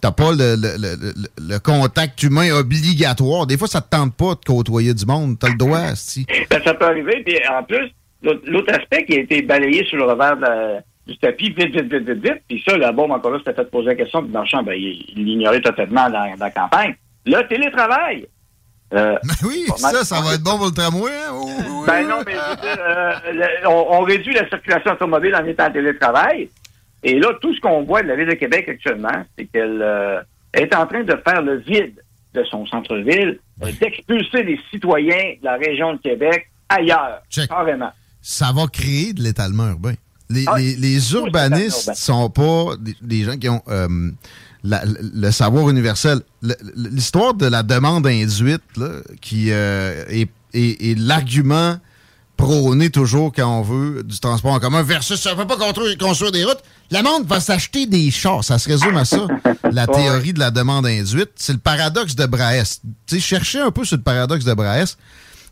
T'as 0.00 0.12
pas 0.12 0.30
le, 0.30 0.54
le- 0.56 0.76
le- 0.78 0.96
le- 0.96 1.14
le 1.48 1.58
contact 1.58 2.22
humain 2.22 2.52
obligatoire. 2.54 3.46
Des 3.46 3.58
fois, 3.58 3.66
ça 3.68 3.80
te 3.82 3.90
tente 3.90 4.14
pas 4.14 4.34
de 4.34 4.40
côtoyer 4.46 4.94
du 4.94 5.04
monde. 5.04 5.38
T'as 5.38 5.48
le 5.48 5.56
droit, 5.56 5.94
si. 5.96 6.24
Ben, 6.48 6.62
ça 6.64 6.72
peut 6.72 6.86
arriver. 6.86 7.22
Puis 7.26 7.36
en 7.48 7.62
plus, 7.64 7.90
l'autre 8.22 8.72
aspect 8.72 9.04
qui 9.04 9.16
a 9.16 9.20
été 9.20 9.42
balayé 9.42 9.84
sur 9.84 9.96
le 9.96 10.04
revers 10.04 10.36
de 10.36 10.42
la- 10.42 10.80
du 11.06 11.18
tapis, 11.18 11.50
vite, 11.50 11.74
vite, 11.74 11.92
vite, 11.92 12.08
vite, 12.08 12.22
vite. 12.22 12.42
Puis 12.48 12.62
ça, 12.66 12.76
la 12.76 12.92
bombe, 12.92 13.10
encore 13.10 13.32
là, 13.32 13.38
c'était 13.38 13.54
fait 13.54 13.70
poser 13.70 13.88
la 13.88 13.94
question. 13.96 14.22
Puis 14.22 14.30
marchand, 14.30 14.62
ben, 14.62 14.74
il 14.74 15.24
l'ignorait 15.24 15.60
totalement 15.60 16.08
dans, 16.08 16.36
dans 16.36 16.44
la 16.44 16.50
campagne. 16.50 16.94
Le 17.26 17.42
télétravail. 17.48 18.26
Euh, 18.92 19.16
ben 19.22 19.48
oui, 19.48 19.66
ça, 19.76 20.04
ça 20.04 20.20
va 20.20 20.34
être 20.34 20.42
bon 20.42 20.56
pour 20.56 20.66
le 20.66 20.72
tramway. 20.72 21.10
Hein? 21.10 21.84
ben 21.86 22.08
non, 22.08 22.22
mais 22.26 22.34
euh, 22.34 23.68
on, 23.68 24.00
réduit 24.00 24.34
la 24.34 24.48
circulation 24.48 24.92
automobile 24.92 25.34
en 25.34 25.44
étant 25.46 25.66
en 25.66 25.72
télétravail. 25.72 26.48
Et 27.02 27.18
là, 27.18 27.28
tout 27.40 27.54
ce 27.54 27.60
qu'on 27.60 27.82
voit 27.82 28.02
de 28.02 28.08
la 28.08 28.16
Ville 28.16 28.28
de 28.28 28.34
Québec 28.34 28.68
actuellement, 28.68 29.24
c'est 29.36 29.46
qu'elle 29.46 29.80
euh, 29.80 30.20
est 30.54 30.74
en 30.74 30.86
train 30.86 31.02
de 31.02 31.16
faire 31.24 31.40
le 31.42 31.56
vide 31.58 32.02
de 32.34 32.44
son 32.44 32.66
centre-ville, 32.66 33.38
d'expulser 33.80 34.42
les 34.42 34.60
citoyens 34.70 35.34
de 35.40 35.44
la 35.44 35.56
région 35.56 35.94
de 35.94 35.98
Québec 35.98 36.48
ailleurs, 36.68 37.22
carrément. 37.48 37.90
Ça 38.22 38.52
va 38.52 38.66
créer 38.66 39.12
de 39.12 39.22
l'étalement 39.22 39.68
urbain. 39.68 39.94
Les, 40.28 40.44
ah, 40.46 40.60
urbanistes 41.16 41.88
ne 41.88 41.94
sont 41.94 42.30
pas 42.30 42.76
des, 43.02 43.24
gens 43.24 43.36
qui 43.36 43.48
ont 43.48 43.62
le 44.62 45.30
savoir 45.30 45.68
universel. 45.70 46.20
L'histoire 46.74 47.34
de 47.34 47.46
la 47.46 47.62
demande 47.62 48.06
induite, 48.06 48.62
qui 49.20 49.50
euh, 49.50 50.04
est, 50.52 50.98
l'argument 50.98 51.78
prôné 52.36 52.88
toujours 52.88 53.32
quand 53.34 53.58
on 53.58 53.62
veut 53.62 54.02
du 54.02 54.18
transport 54.18 54.52
en 54.52 54.60
commun 54.60 54.82
versus 54.82 55.20
ça 55.20 55.32
ne 55.32 55.36
peut 55.36 55.46
pas 55.46 55.58
construire, 55.58 56.32
des 56.32 56.44
routes. 56.44 56.62
Le 56.90 57.02
monde 57.02 57.26
va 57.26 57.38
s'acheter 57.38 57.86
des 57.86 58.10
chars. 58.10 58.42
Ça 58.42 58.58
se 58.58 58.68
résume 58.68 58.96
à 58.96 59.04
ça, 59.04 59.26
la 59.70 59.86
théorie 59.86 60.32
de 60.32 60.38
la 60.38 60.50
demande 60.50 60.86
induite. 60.86 61.30
C'est 61.36 61.52
le 61.52 61.58
paradoxe 61.58 62.14
de 62.14 62.26
Braès. 62.26 62.64
Tu 63.06 63.16
sais, 63.16 63.20
cherchez 63.20 63.60
un 63.60 63.70
peu 63.70 63.84
sur 63.84 63.96
le 63.96 64.02
paradoxe 64.02 64.44
de 64.44 64.54
Braès. 64.54 64.96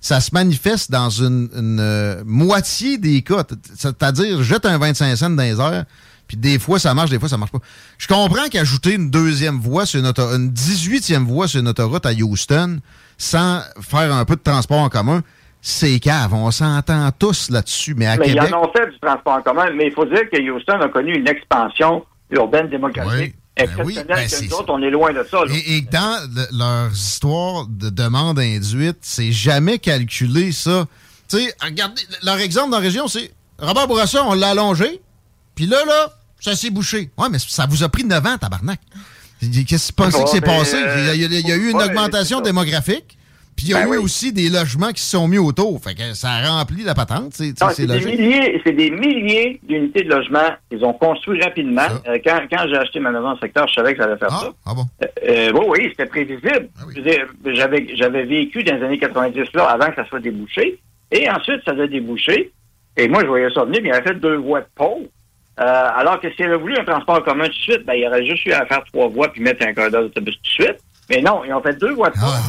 Ça 0.00 0.20
se 0.20 0.30
manifeste 0.32 0.90
dans 0.90 1.10
une, 1.10 1.48
euh, 1.80 2.22
moitié 2.24 2.98
des 2.98 3.22
cas. 3.22 3.44
C'est-à-dire, 3.76 4.42
jette 4.42 4.64
un 4.66 4.78
25 4.78 5.16
cents 5.16 5.30
dans 5.30 5.42
les 5.42 5.60
airs, 5.60 5.84
puis 6.28 6.36
des 6.36 6.58
fois, 6.58 6.78
ça 6.78 6.94
marche, 6.94 7.10
des 7.10 7.18
fois, 7.18 7.28
ça 7.28 7.36
marche 7.36 7.50
pas. 7.50 7.58
Je 7.96 8.06
comprends 8.06 8.48
qu'ajouter 8.50 8.94
une 8.94 9.10
deuxième 9.10 9.58
voie 9.58 9.86
sur 9.86 9.98
une 9.98 10.06
autoroute, 10.06 10.36
une 10.36 10.50
18e 10.50 11.24
voie 11.24 11.48
sur 11.48 11.60
une 11.60 11.68
autoroute 11.68 12.06
à 12.06 12.12
Houston, 12.12 12.80
sans 13.16 13.60
faire 13.80 14.14
un 14.14 14.24
peu 14.24 14.36
de 14.36 14.42
transport 14.42 14.78
en 14.78 14.88
commun, 14.88 15.22
c'est 15.60 15.98
cave. 15.98 16.32
On 16.34 16.50
s'entend 16.50 17.10
tous 17.18 17.50
là-dessus. 17.50 17.94
Mais 17.96 18.06
à 18.06 18.16
mais 18.16 18.26
Québec... 18.26 18.44
ils 18.48 18.54
en 18.54 18.62
ont 18.62 18.72
fait 18.72 18.86
du 18.90 18.98
transport 19.00 19.34
en 19.34 19.42
commun, 19.42 19.70
mais 19.74 19.86
il 19.86 19.92
faut 19.92 20.04
dire 20.04 20.28
que 20.30 20.50
Houston 20.50 20.80
a 20.80 20.88
connu 20.88 21.16
une 21.16 21.28
expansion 21.28 22.04
urbaine 22.30 22.68
démocratique. 22.68 23.34
Ben 23.58 23.64
exceptionnelle 23.64 24.06
ben 24.06 24.28
que 24.28 24.44
nous 24.44 24.52
autres, 24.54 24.72
on 24.72 24.82
est 24.82 24.90
loin 24.90 25.12
de 25.12 25.26
ça. 25.28 25.38
Et, 25.66 25.80
dans 25.82 26.46
leurs 26.52 26.92
histoires 26.92 27.66
de 27.66 27.90
demande 27.90 28.38
induite, 28.38 28.98
c'est 29.00 29.32
jamais 29.32 29.78
calculé 29.78 30.52
ça. 30.52 30.86
Tu 31.28 31.38
sais, 31.38 31.54
regardez, 31.60 32.02
leur 32.22 32.38
exemple 32.38 32.70
dans 32.70 32.78
la 32.78 32.82
région, 32.82 33.08
c'est 33.08 33.32
Robert 33.58 33.88
Bourassa, 33.88 34.24
on 34.24 34.34
l'a 34.34 34.50
allongé, 34.50 35.00
puis 35.54 35.66
là, 35.66 35.84
là, 35.84 36.14
ça 36.40 36.54
s'est 36.54 36.70
bouché. 36.70 37.10
Ouais, 37.18 37.28
mais 37.28 37.38
ça 37.38 37.66
vous 37.66 37.82
a 37.82 37.88
pris 37.88 38.04
9 38.04 38.24
ans, 38.26 38.38
tabarnak. 38.38 38.80
Qu'est-ce 39.40 39.92
que 39.92 40.02
tu 40.02 40.24
qui 40.24 40.30
s'est 40.30 40.40
passé? 40.40 40.76
il, 41.14 41.20
y 41.20 41.52
a, 41.52 41.56
eu 41.56 41.70
une 41.70 41.82
augmentation 41.82 42.40
démographique. 42.40 43.17
Puis 43.58 43.66
il 43.66 43.72
y 43.72 43.74
a 43.74 43.84
ben 43.84 43.94
eu 43.94 43.96
aussi 43.96 44.32
des 44.32 44.50
logements 44.50 44.92
qui 44.92 45.02
se 45.02 45.10
sont 45.10 45.26
mis 45.26 45.36
autour. 45.36 45.82
Fait 45.82 45.96
que 45.96 46.14
ça 46.14 46.28
a 46.30 46.48
rempli 46.48 46.84
la 46.84 46.94
patente. 46.94 47.32
C'est 47.32 47.52
des 47.86 48.04
milliers, 48.04 48.62
des 48.64 48.90
milliers 48.92 49.60
d'unités 49.64 50.04
de 50.04 50.10
logements 50.10 50.50
qu'ils 50.70 50.84
ont 50.84 50.92
construit 50.92 51.42
rapidement. 51.42 51.88
Euh, 52.06 52.18
quand, 52.24 52.38
j'ai 52.68 52.76
acheté 52.76 53.00
ma 53.00 53.10
maison 53.10 53.32
le 53.32 53.38
secteur, 53.38 53.66
je 53.66 53.74
savais 53.74 53.94
que 53.94 53.98
ça 53.98 54.04
allait 54.04 54.16
faire 54.16 54.28
ah, 54.30 54.40
ça. 54.44 54.50
Ah 54.64 54.74
bon? 54.74 54.84
Euh, 55.02 55.06
euh, 55.28 55.52
oui, 55.54 55.64
oui, 55.70 55.86
c'était 55.90 56.06
prévisible. 56.06 56.68
Ah 56.78 56.84
j'avais 57.52 58.24
vécu 58.24 58.62
dans 58.62 58.76
les 58.76 58.84
années 58.84 58.98
90 58.98 59.52
là 59.54 59.64
avant 59.64 59.88
que 59.88 59.96
ça 59.96 60.06
soit 60.06 60.20
débouché. 60.20 60.78
Et 61.10 61.28
ensuite, 61.28 61.64
ça 61.64 61.72
a 61.72 61.86
débouché. 61.88 62.52
Et 62.96 63.08
moi, 63.08 63.22
je 63.22 63.26
voyais 63.26 63.50
ça 63.52 63.64
venir, 63.64 63.80
mais 63.82 63.88
il 63.88 63.92
avait 63.92 64.06
fait 64.06 64.20
deux 64.20 64.36
voies 64.36 64.60
de 64.60 64.68
pôle. 64.76 65.08
Euh, 65.58 65.90
alors 65.96 66.20
que 66.20 66.32
s'il 66.32 66.44
avait 66.44 66.58
voulu 66.58 66.76
un 66.78 66.84
transport 66.84 67.24
commun 67.24 67.46
tout 67.46 67.50
de 67.50 67.54
suite, 67.54 67.84
ben, 67.84 67.94
il 67.94 68.06
aurait 68.06 68.24
juste 68.24 68.46
eu 68.46 68.52
à 68.52 68.64
faire 68.66 68.84
trois 68.92 69.08
voies 69.08 69.32
puis 69.32 69.42
mettre 69.42 69.66
un 69.66 69.74
corridor 69.74 70.02
d'autobus 70.02 70.36
tout 70.36 70.42
de 70.42 70.64
suite. 70.66 70.78
Mais 71.10 71.22
non, 71.22 71.42
ils 71.44 71.52
ont 71.52 71.60
fait 71.60 71.76
deux 71.76 71.94
voies 71.94 72.10
de 72.10 72.16
ah. 72.22 72.40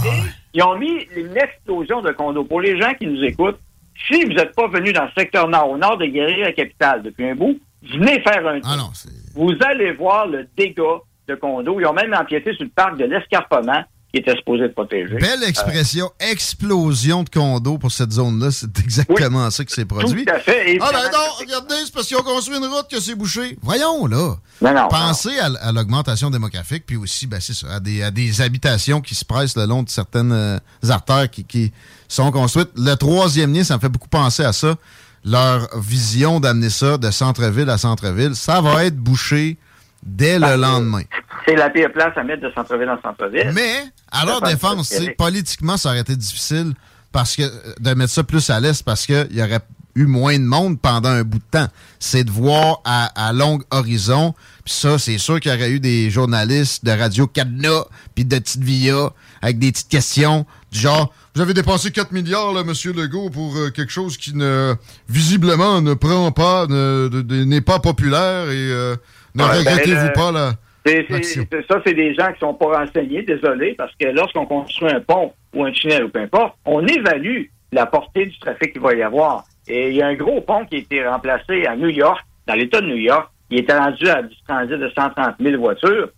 Ils 0.53 0.63
ont 0.63 0.77
mis 0.77 1.07
une 1.15 1.35
explosion 1.37 2.01
de 2.01 2.11
condos. 2.11 2.43
Pour 2.43 2.61
les 2.61 2.79
gens 2.79 2.93
qui 2.93 3.07
nous 3.07 3.23
écoutent, 3.23 3.59
si 4.07 4.23
vous 4.23 4.33
n'êtes 4.33 4.55
pas 4.55 4.67
venu 4.67 4.93
dans 4.93 5.05
le 5.05 5.11
secteur 5.17 5.47
nord, 5.47 5.69
au 5.69 5.77
nord 5.77 5.97
de 5.97 6.05
Guérir-la-Capitale 6.05 7.03
depuis 7.03 7.29
un 7.29 7.35
bout, 7.35 7.59
venez 7.83 8.21
faire 8.21 8.45
un 8.47 8.59
ah 8.63 8.77
non, 8.77 8.89
Vous 9.35 9.53
allez 9.61 9.91
voir 9.93 10.27
le 10.27 10.47
dégât 10.57 11.01
de 11.27 11.35
condos. 11.35 11.79
Ils 11.79 11.85
ont 11.85 11.93
même 11.93 12.13
empiété 12.13 12.53
sur 12.53 12.63
le 12.63 12.71
parc 12.71 12.97
de 12.97 13.05
l'Escarpement 13.05 13.83
qui 14.11 14.21
était 14.21 14.35
supposé 14.35 14.63
de 14.63 14.73
protéger. 14.73 15.17
Belle 15.17 15.43
expression, 15.43 16.11
explosion 16.19 17.23
de 17.23 17.29
condos 17.29 17.77
pour 17.77 17.91
cette 17.91 18.11
zone-là. 18.11 18.49
C'est 18.51 18.79
exactement 18.79 19.49
ça 19.51 19.63
qui 19.63 19.73
s'est 19.73 19.85
produit. 19.85 20.25
Tout 20.25 20.33
à 20.33 20.39
fait. 20.39 20.79
ah 20.81 20.89
ben 20.91 21.11
non, 21.11 21.19
regardez, 21.39 21.75
c'est 21.85 21.93
parce 21.93 22.07
qu'ils 22.07 22.17
ont 22.17 22.23
construit 22.23 22.57
une 22.57 22.65
route 22.65 22.87
que 22.89 22.99
c'est 22.99 23.13
bouché. 23.13 23.57
Voyons, 23.61 24.07
là. 24.07 24.35
Non, 24.61 24.87
Pensez 24.89 25.37
à, 25.39 25.71
l'augmentation 25.71 26.31
démographique, 26.31 26.85
puis 26.87 26.95
aussi, 26.95 27.27
ben 27.27 27.39
c'est 27.39 27.53
ça, 27.53 27.75
à 27.75 27.79
des, 27.79 28.01
à 28.01 28.09
des, 28.09 28.41
habitations 28.41 28.99
qui 28.99 29.13
se 29.13 29.23
pressent 29.23 29.55
le 29.55 29.65
long 29.65 29.83
de 29.83 29.89
certaines 29.89 30.31
euh, 30.31 30.57
artères 30.89 31.29
qui, 31.29 31.43
qui, 31.43 31.71
sont 32.07 32.31
construites. 32.31 32.71
Le 32.75 32.95
troisième 32.95 33.53
lien, 33.53 33.63
ça 33.63 33.75
me 33.75 33.79
fait 33.79 33.89
beaucoup 33.89 34.07
penser 34.09 34.43
à 34.43 34.53
ça. 34.53 34.75
Leur 35.23 35.69
vision 35.79 36.39
d'amener 36.39 36.71
ça 36.71 36.97
de 36.97 37.11
centre-ville 37.11 37.69
à 37.69 37.77
centre-ville, 37.77 38.35
ça 38.35 38.61
va 38.61 38.85
être 38.85 38.95
bouché 38.95 39.57
dès 40.01 40.39
le 40.39 40.55
lendemain. 40.55 41.03
C'est 41.49 41.55
la 41.55 41.69
pire 41.71 41.91
place 41.91 42.15
à 42.15 42.23
mettre 42.23 42.43
de 42.43 42.51
centre-ville 42.53 42.89
en 42.89 43.01
centre-ville. 43.01 43.51
Mais, 43.53 43.83
à 44.11 44.25
leur 44.25 44.41
défense, 44.41 44.93
politiquement, 45.17 45.77
ça 45.77 45.89
aurait 45.89 46.01
été 46.01 46.15
difficile 46.15 46.73
parce 47.11 47.35
que 47.35 47.41
de 47.79 47.93
mettre 47.95 48.11
ça 48.11 48.23
plus 48.23 48.49
à 48.51 48.59
l'est 48.59 48.83
parce 48.83 49.07
qu'il 49.07 49.29
y 49.31 49.41
aurait 49.41 49.61
eu 49.95 50.05
moins 50.05 50.37
de 50.37 50.43
monde 50.43 50.79
pendant 50.79 51.09
un 51.09 51.23
bout 51.23 51.39
de 51.39 51.43
temps. 51.49 51.67
C'est 51.97 52.23
de 52.23 52.29
voir 52.29 52.81
à, 52.85 53.33
long 53.33 53.59
horizon. 53.71 54.35
Puis 54.63 54.75
ça, 54.75 54.99
c'est 54.99 55.17
sûr 55.17 55.39
qu'il 55.39 55.51
y 55.51 55.55
aurait 55.55 55.71
eu 55.71 55.79
des 55.79 56.11
journalistes 56.11 56.85
de 56.85 56.91
Radio 56.91 57.25
Cadena 57.25 57.83
puis 58.13 58.25
de 58.25 58.37
Petite 58.37 58.61
Via 58.61 59.09
avec 59.41 59.57
des 59.57 59.71
petites 59.71 59.89
questions 59.89 60.45
du 60.71 60.79
genre 60.79 61.11
vous 61.35 61.41
avez 61.41 61.53
dépensé 61.53 61.91
4 61.91 62.11
milliards, 62.11 62.53
là, 62.53 62.63
Monsieur 62.63 62.91
Legault, 62.91 63.29
pour 63.29 63.55
euh, 63.55 63.69
quelque 63.69 63.91
chose 63.91 64.17
qui 64.17 64.35
ne 64.35 64.75
visiblement 65.07 65.79
ne 65.79 65.93
prend 65.93 66.31
pas, 66.33 66.67
n'est 66.67 67.61
pas 67.61 67.79
populaire 67.79 68.49
et 68.49 68.71
euh, 68.71 68.95
ne 69.35 69.43
regrettez-vous 69.43 70.07
ben, 70.07 70.13
pas 70.13 70.31
là? 70.33 70.55
Ça, 70.85 71.81
c'est 71.85 71.93
des 71.93 72.13
gens 72.13 72.31
qui 72.31 72.39
sont 72.39 72.53
pas 72.53 72.79
renseignés, 72.79 73.21
désolé, 73.23 73.73
parce 73.77 73.93
que 73.95 74.07
lorsqu'on 74.07 74.45
construit 74.45 74.91
un 74.91 75.01
pont 75.01 75.33
ou 75.53 75.65
un 75.65 75.71
tunnel 75.71 76.05
ou 76.05 76.09
peu 76.09 76.19
importe, 76.19 76.55
on 76.65 76.85
évalue 76.85 77.45
la 77.71 77.85
portée 77.85 78.25
du 78.25 78.39
trafic 78.39 78.73
qu'il 78.73 78.81
va 78.81 78.93
y 78.93 79.03
avoir. 79.03 79.43
Et 79.67 79.89
il 79.89 79.95
y 79.95 80.01
a 80.01 80.07
un 80.07 80.15
gros 80.15 80.41
pont 80.41 80.65
qui 80.65 80.75
a 80.75 80.79
été 80.79 81.05
remplacé 81.05 81.65
à 81.65 81.75
New 81.75 81.89
York, 81.89 82.21
dans 82.47 82.55
l'État 82.55 82.81
de 82.81 82.87
New 82.87 82.97
York. 82.97 83.29
Il 83.51 83.59
était 83.59 83.77
rendu 83.77 84.07
à 84.07 84.21
du 84.23 84.35
transit 84.47 84.71
de 84.71 84.89
130 84.89 85.35
000 85.39 85.59
voitures. 85.61 86.09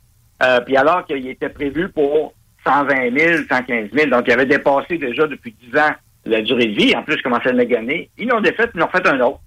Euh, 0.44 0.60
puis 0.62 0.76
alors 0.78 1.06
qu'il 1.06 1.28
était 1.28 1.50
prévu 1.50 1.90
pour 1.90 2.34
120 2.66 3.18
000, 3.18 3.44
115 3.50 3.90
000. 3.92 4.10
Donc, 4.10 4.24
il 4.28 4.34
avait 4.34 4.46
dépassé 4.46 4.98
déjà 4.98 5.28
depuis 5.28 5.56
10 5.72 5.78
ans 5.78 5.92
la 6.26 6.42
durée 6.42 6.68
de 6.68 6.76
vie. 6.76 6.96
En 6.96 7.04
plus, 7.04 7.18
je 7.18 7.24
commençais 7.24 7.50
à 7.50 7.54
le 7.54 7.64
gagner. 7.64 8.10
Ils 8.18 8.28
l'ont 8.28 8.42
défait, 8.42 8.70
ils 8.74 8.80
l'ont 8.80 8.88
fait 8.88 9.06
un 9.08 9.20
autre. 9.22 9.40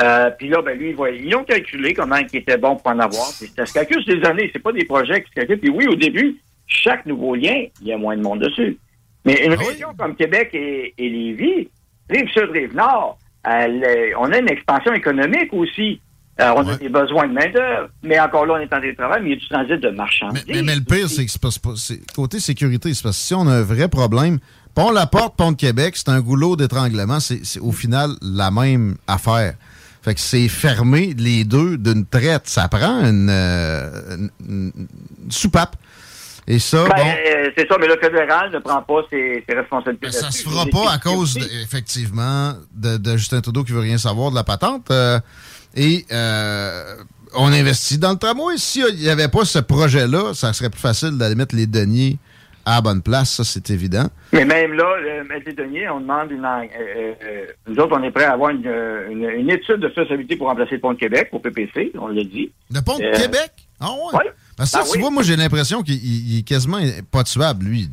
Euh, 0.00 0.30
puis 0.38 0.48
là, 0.48 0.62
ben 0.62 0.78
lui, 0.78 0.94
ils 1.18 1.34
ont 1.34 1.44
calculé 1.44 1.94
comment 1.94 2.16
il 2.16 2.36
était 2.36 2.56
bon 2.56 2.76
pour 2.76 2.92
en 2.92 2.98
avoir. 2.98 3.26
ça 3.26 3.66
se 3.66 3.74
calcule 3.74 4.02
sur 4.02 4.16
des 4.16 4.24
années, 4.26 4.50
c'est 4.52 4.62
pas 4.62 4.72
des 4.72 4.84
projets 4.84 5.22
qui 5.22 5.30
se 5.30 5.34
calculent. 5.34 5.58
Puis 5.58 5.70
oui, 5.70 5.86
au 5.88 5.96
début, 5.96 6.36
chaque 6.66 7.04
nouveau 7.06 7.34
lien, 7.34 7.64
il 7.80 7.88
y 7.88 7.92
a 7.92 7.98
moins 7.98 8.16
de 8.16 8.22
monde 8.22 8.40
dessus. 8.40 8.78
Mais 9.24 9.44
une 9.44 9.52
ah 9.52 9.62
région 9.62 9.88
comme 9.98 10.14
Québec 10.14 10.50
et, 10.52 10.94
et 10.96 11.08
Lévis, 11.08 11.68
Rive-Sud, 12.08 12.50
Rive-Nord, 12.50 13.18
on 13.44 14.32
a 14.32 14.38
une 14.38 14.48
expansion 14.48 14.92
économique 14.92 15.52
aussi. 15.52 16.00
Euh, 16.40 16.52
on 16.56 16.66
a 16.66 16.76
des 16.76 16.88
besoins 16.88 17.28
de 17.28 17.32
main-d'œuvre. 17.32 17.90
Mais 18.02 18.18
encore 18.18 18.46
là, 18.46 18.54
on 18.54 18.58
est 18.58 18.72
en 18.72 18.80
télétravail, 18.80 19.20
mais 19.22 19.30
il 19.30 19.32
y 19.32 19.36
a 19.36 19.40
du 19.40 19.48
transit 19.48 19.80
de 19.80 19.90
marchandises. 19.90 20.44
Mais, 20.48 20.62
mais, 20.62 20.74
le 20.74 20.80
pire, 20.80 21.08
c'est 21.08 21.26
que 21.26 21.32
c'est 21.76 22.14
côté 22.14 22.40
sécurité, 22.40 22.94
c'est 22.94 23.02
parce 23.02 23.16
que 23.18 23.22
si 23.22 23.34
on 23.34 23.46
a 23.46 23.52
un 23.52 23.62
vrai 23.62 23.88
problème, 23.88 24.38
Pont 24.74 24.90
La 24.90 25.06
Porte, 25.06 25.36
Pont 25.36 25.52
de 25.52 25.56
Québec, 25.56 25.96
c'est 25.96 26.08
un 26.08 26.20
goulot 26.20 26.56
d'étranglement, 26.56 27.20
c'est 27.20 27.60
au 27.60 27.72
final 27.72 28.12
la 28.22 28.50
même 28.50 28.96
affaire. 29.06 29.54
Fait 30.02 30.14
que 30.14 30.20
c'est 30.20 30.48
fermé 30.48 31.14
les 31.16 31.44
deux 31.44 31.76
d'une 31.76 32.06
traite. 32.06 32.48
Ça 32.48 32.68
prend 32.68 33.04
une, 33.04 33.28
euh, 33.30 33.90
soupape. 35.28 35.76
Et 36.46 36.58
ça, 36.58 36.84
ben, 36.88 36.96
euh, 36.96 37.50
c'est 37.56 37.68
ça, 37.68 37.76
mais 37.78 37.86
le 37.86 37.98
fédéral 38.00 38.50
ne 38.50 38.58
prend 38.58 38.82
pas 38.82 39.02
ses, 39.10 39.44
responsabilités. 39.48 40.06
Ben, 40.06 40.12
ça 40.12 40.30
se 40.30 40.42
fera 40.42 40.64
pas 40.66 40.90
à 40.90 40.98
cause, 40.98 41.38
effectivement, 41.62 42.54
de, 42.74 43.16
Justin 43.16 43.40
Trudeau 43.40 43.62
qui 43.62 43.72
veut 43.72 43.80
rien 43.80 43.98
savoir 43.98 44.30
de 44.30 44.36
la 44.36 44.42
patente. 44.42 44.90
Euh, 44.90 45.20
et 45.76 46.06
on 47.34 47.52
investit 47.52 47.98
dans 47.98 48.12
le 48.12 48.18
tramway. 48.18 48.56
S'il 48.56 48.96
n'y 48.96 49.10
avait 49.10 49.28
pas 49.28 49.44
ce 49.44 49.58
projet-là, 49.58 50.34
ça 50.34 50.52
serait 50.52 50.70
plus 50.70 50.80
facile 50.80 51.18
d'aller 51.18 51.36
mettre 51.36 51.54
les 51.54 51.66
deniers 51.66 52.18
à 52.64 52.76
la 52.76 52.80
bonne 52.80 53.02
place, 53.02 53.30
ça 53.30 53.44
c'est 53.44 53.70
évident. 53.70 54.06
Mais 54.32 54.44
même 54.44 54.74
là, 54.74 54.96
le 55.00 55.24
maître 55.24 55.50
deniers, 55.56 55.88
on 55.88 56.00
demande 56.00 56.30
une. 56.30 56.44
Euh, 56.44 57.14
euh, 57.24 57.46
nous 57.66 57.76
autres, 57.76 57.96
on 57.98 58.02
est 58.02 58.10
prêt 58.10 58.24
à 58.24 58.32
avoir 58.32 58.50
une, 58.50 58.66
une, 58.66 59.50
étude 59.50 59.78
de 59.78 59.88
faisabilité 59.88 60.36
pour 60.36 60.48
remplacer 60.48 60.74
le 60.74 60.80
pont 60.80 60.92
de 60.92 60.98
Québec 60.98 61.28
au 61.32 61.38
PPC, 61.38 61.92
on 61.98 62.08
l'a 62.08 62.24
dit. 62.24 62.52
Le 62.72 62.80
pont 62.80 62.98
de 62.98 63.04
euh, 63.04 63.12
Québec? 63.12 63.52
Ah 63.80 63.90
ouais? 63.90 64.18
Oui. 64.18 64.30
Parce 64.56 64.72
que 64.72 64.78
ça, 64.78 64.84
ah 64.86 64.90
tu 64.92 65.00
vois, 65.00 65.10
moi 65.10 65.22
j'ai 65.22 65.36
l'impression 65.36 65.82
qu'il 65.82 66.38
est 66.38 66.46
quasiment 66.46 66.78
pas 67.10 67.24
tuable, 67.24 67.64
lui. 67.64 67.88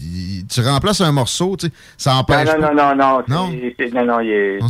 tu 0.52 0.62
remplaces 0.62 1.00
un 1.00 1.14
morceau, 1.14 1.56
tu 1.56 1.68
sais, 1.68 1.74
ça 1.98 2.16
empêche. 2.16 2.48
Non, 2.48 2.60
non, 2.60 2.74
non, 2.74 2.96
non, 2.96 3.24
non. 3.28 3.48
Non, 3.94 4.06
non, 4.06 4.68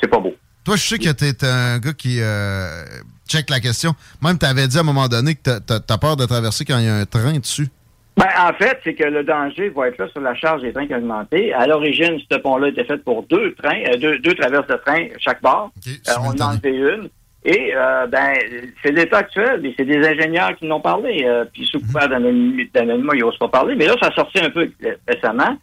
c'est 0.00 0.08
pas 0.08 0.18
beau. 0.18 0.34
Toi, 0.64 0.76
je 0.76 0.82
sais 0.86 0.98
que 0.98 1.10
t'es 1.10 1.44
un 1.44 1.78
gars 1.78 1.94
qui 1.94 2.20
check 3.32 3.48
la 3.48 3.60
question. 3.60 3.94
Même, 4.22 4.38
tu 4.38 4.46
avais 4.46 4.68
dit 4.68 4.76
à 4.76 4.80
un 4.80 4.84
moment 4.84 5.08
donné 5.08 5.34
que 5.34 5.58
t'as 5.58 5.80
as 5.88 5.98
peur 5.98 6.16
de 6.16 6.26
traverser 6.26 6.64
quand 6.64 6.78
il 6.78 6.84
y 6.84 6.88
a 6.88 6.96
un 6.96 7.06
train 7.06 7.38
dessus. 7.38 7.68
Ben, 8.16 8.26
en 8.38 8.52
fait, 8.52 8.78
c'est 8.84 8.94
que 8.94 9.04
le 9.04 9.24
danger 9.24 9.70
va 9.70 9.88
être 9.88 9.98
là 9.98 10.06
sur 10.08 10.20
la 10.20 10.34
charge 10.34 10.60
des 10.62 10.72
trains 10.72 10.86
qui 10.86 10.92
a 10.94 10.98
augmenté. 10.98 11.52
À 11.54 11.66
l'origine, 11.66 12.18
ce 12.30 12.36
pont-là 12.38 12.68
était 12.68 12.84
fait 12.84 12.98
pour 13.02 13.22
deux 13.24 13.54
trains, 13.54 13.82
euh, 13.88 13.96
deux, 13.96 14.18
deux 14.18 14.34
traverses 14.34 14.66
de 14.66 14.74
train 14.74 15.06
chaque 15.18 15.40
bord. 15.40 15.70
Euh, 16.08 16.12
on 16.24 16.30
en 16.42 16.50
enlevé 16.50 16.70
une. 16.76 17.08
Et 17.44 17.72
euh, 17.74 18.06
ben, 18.06 18.34
c'est 18.82 18.92
l'état 18.92 19.18
actuel. 19.18 19.64
Et 19.64 19.74
c'est 19.76 19.86
des 19.86 20.06
ingénieurs 20.06 20.54
qui 20.56 20.66
l'ont 20.66 20.80
parlé. 20.80 21.26
Puis 21.52 21.64
sous 21.66 21.80
couvert 21.80 22.08
d'anonymat, 22.08 22.62
d'anonymat, 22.74 23.12
ils 23.14 23.20
n'osent 23.22 23.38
pas 23.38 23.48
parler. 23.48 23.74
Mais 23.74 23.86
là, 23.86 23.94
ça 24.00 24.08
a 24.08 24.12
sorti 24.12 24.38
un 24.40 24.50
peu 24.50 24.70
récemment. 25.08 25.56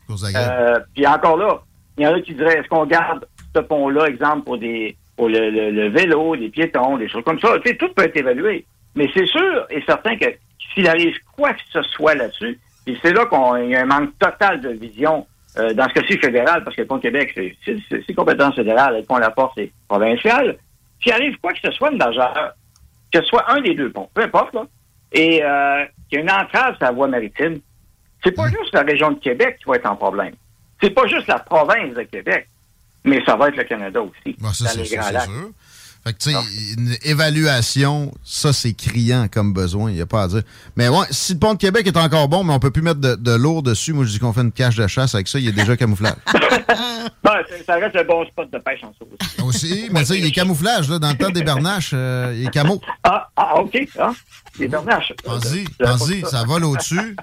Puis 0.96 1.06
encore 1.08 1.38
là, 1.38 1.62
il 1.98 2.04
y 2.04 2.08
en 2.08 2.16
a 2.16 2.20
qui 2.22 2.34
diraient, 2.34 2.58
est-ce 2.60 2.68
qu'on 2.68 2.86
garde 2.86 3.26
ce 3.56 3.62
pont-là, 3.62 4.08
exemple, 4.08 4.44
pour 4.46 4.58
des 4.58 4.96
pour 5.16 5.28
le, 5.30 5.50
le- 5.50 5.72
le 5.72 5.90
vélo, 5.90 6.34
les 6.34 6.50
piétons, 6.50 6.98
des 6.98 7.08
choses 7.10 7.24
comme 7.24 7.40
ça? 7.40 7.54
Tu 7.64 7.70
sais, 7.70 7.78
tout 7.78 7.90
peut 7.90 8.04
être 8.04 8.18
évalué. 8.18 8.66
Mais 8.96 9.08
c'est 9.14 9.26
sûr 9.28 9.68
et 9.70 9.82
certain 9.86 10.18
que 10.18 10.26
s'il 10.74 10.88
arrive 10.88 11.16
quoi 11.36 11.54
que 11.54 11.62
ce 11.72 11.82
soit 11.84 12.16
là-dessus, 12.16 12.60
et 12.88 12.98
c'est 13.02 13.14
là 13.14 13.26
qu'il 13.26 13.70
y 13.70 13.76
a 13.76 13.82
un 13.82 13.86
manque 13.86 14.18
total 14.20 14.62
de 14.62 14.70
vision 14.70 15.26
euh, 15.58 15.74
dans 15.74 15.88
ce 15.90 15.94
cas-ci 15.96 16.18
fédéral, 16.20 16.64
parce 16.64 16.76
que 16.76 16.82
le 16.82 16.88
pont 16.88 17.00
Québec, 17.00 17.34
c'est- 17.66 18.14
compétence 18.16 18.56
fédérale, 18.56 18.96
et 18.96 19.00
le 19.00 19.06
pont 19.06 19.18
La 19.18 19.32
Porte, 19.32 19.54
c'est 19.58 19.72
provincial. 19.88 20.58
S'il 21.02 21.12
arrive 21.12 21.38
quoi 21.40 21.54
que 21.54 21.60
ce 21.64 21.72
soit 21.72 21.90
de 21.92 21.98
majeur, 21.98 22.54
que 23.12 23.20
ce 23.22 23.26
soit 23.26 23.52
un 23.52 23.62
des 23.62 23.74
deux 23.74 23.92
ponts, 23.92 24.10
peu 24.14 24.22
importe, 24.24 24.54
là, 24.54 24.66
et 25.12 25.44
euh, 25.44 25.86
qu'il 26.08 26.18
y 26.18 26.22
a 26.22 26.24
une 26.24 26.32
entrave 26.32 26.76
sur 26.76 26.84
la 26.86 26.92
voie 26.92 27.08
maritime, 27.08 27.60
c'est 28.24 28.32
pas 28.32 28.48
juste 28.50 28.74
la 28.74 28.82
région 28.82 29.12
de 29.12 29.20
Québec 29.20 29.58
qui 29.60 29.70
va 29.70 29.76
être 29.78 29.86
en 29.90 29.96
problème. 29.96 30.34
C'est 30.82 30.92
pas 30.92 31.08
juste 31.08 31.28
la 31.28 31.40
province 31.40 31.94
de 31.96 32.04
Québec, 32.04 32.48
mais 33.04 33.24
ça 33.26 33.36
va 33.36 33.48
être 33.48 33.56
le 33.58 33.64
Canada 33.64 34.02
aussi. 34.02 34.36
Bon, 34.40 34.50
ça, 34.50 34.66
dans 34.66 34.70
c'est 34.72 34.78
les 34.80 34.86
ça, 34.86 34.96
Grands 34.98 35.08
c'est 35.08 35.14
Lacs. 35.14 35.24
sûr. 35.24 35.50
Fait 36.06 36.14
que, 36.14 36.18
tu 36.20 36.32
sais, 36.32 36.38
une 36.78 36.96
évaluation, 37.04 38.12
ça, 38.24 38.54
c'est 38.54 38.74
criant 38.74 39.28
comme 39.30 39.54
besoin. 39.54 39.92
Il 39.92 39.96
n'y 39.96 40.02
a 40.02 40.06
pas 40.06 40.24
à 40.24 40.28
dire. 40.30 40.44
Mais 40.78 40.88
ouais, 40.88 41.06
si 41.12 41.34
le 41.34 41.40
pont 41.40 41.54
de 41.54 41.60
Québec 41.60 41.86
est 41.88 41.98
encore 41.98 42.30
bon, 42.30 42.44
mais 42.44 42.54
on 42.54 42.60
peut 42.60 42.72
plus 42.72 42.82
mettre 42.82 43.00
de, 43.02 43.16
de 43.16 43.32
lourd 43.34 43.64
dessus, 43.64 43.92
moi, 43.94 44.06
je 44.06 44.12
dis 44.12 44.20
qu'on 44.20 44.32
fait 44.34 44.42
une 44.42 44.52
cache 44.52 44.76
de 44.78 44.88
chasse 44.88 45.14
avec 45.14 45.28
ça, 45.28 45.40
il 45.40 45.48
est 45.48 45.52
déjà 45.52 45.76
camouflage. 45.78 46.16
Bon, 47.24 47.32
ça- 47.66 47.76
reste 47.76 47.96
un 47.98 48.04
bon 48.06 48.26
spot 48.26 48.50
de 48.52 48.58
pêche 48.60 48.80
en 48.84 48.94
sauce. 48.94 49.46
Aussi, 49.46 49.90
mais 49.92 50.02
tu 50.02 50.06
sais, 50.08 50.18
il 50.20 50.26
est 50.26 50.32
camouflage, 50.32 50.90
là. 50.90 51.00
Dans 51.00 51.10
le 51.10 51.18
temps 51.18 51.30
des 51.30 51.44
bernaches, 51.44 51.92
euh, 51.94 52.34
il 52.36 52.46
est 52.48 52.50
camo. 52.50 52.80
Ah, 53.04 53.28
ah, 53.36 53.58
OK. 53.60 53.78
Ah, 54.00 54.12
les 54.58 54.68
bernaches. 54.68 55.12
Pas 55.24 55.34
pense-y, 55.34 56.22
ça. 56.22 56.28
ça 56.30 56.44
vole 56.46 56.64
au-dessus. 56.64 57.16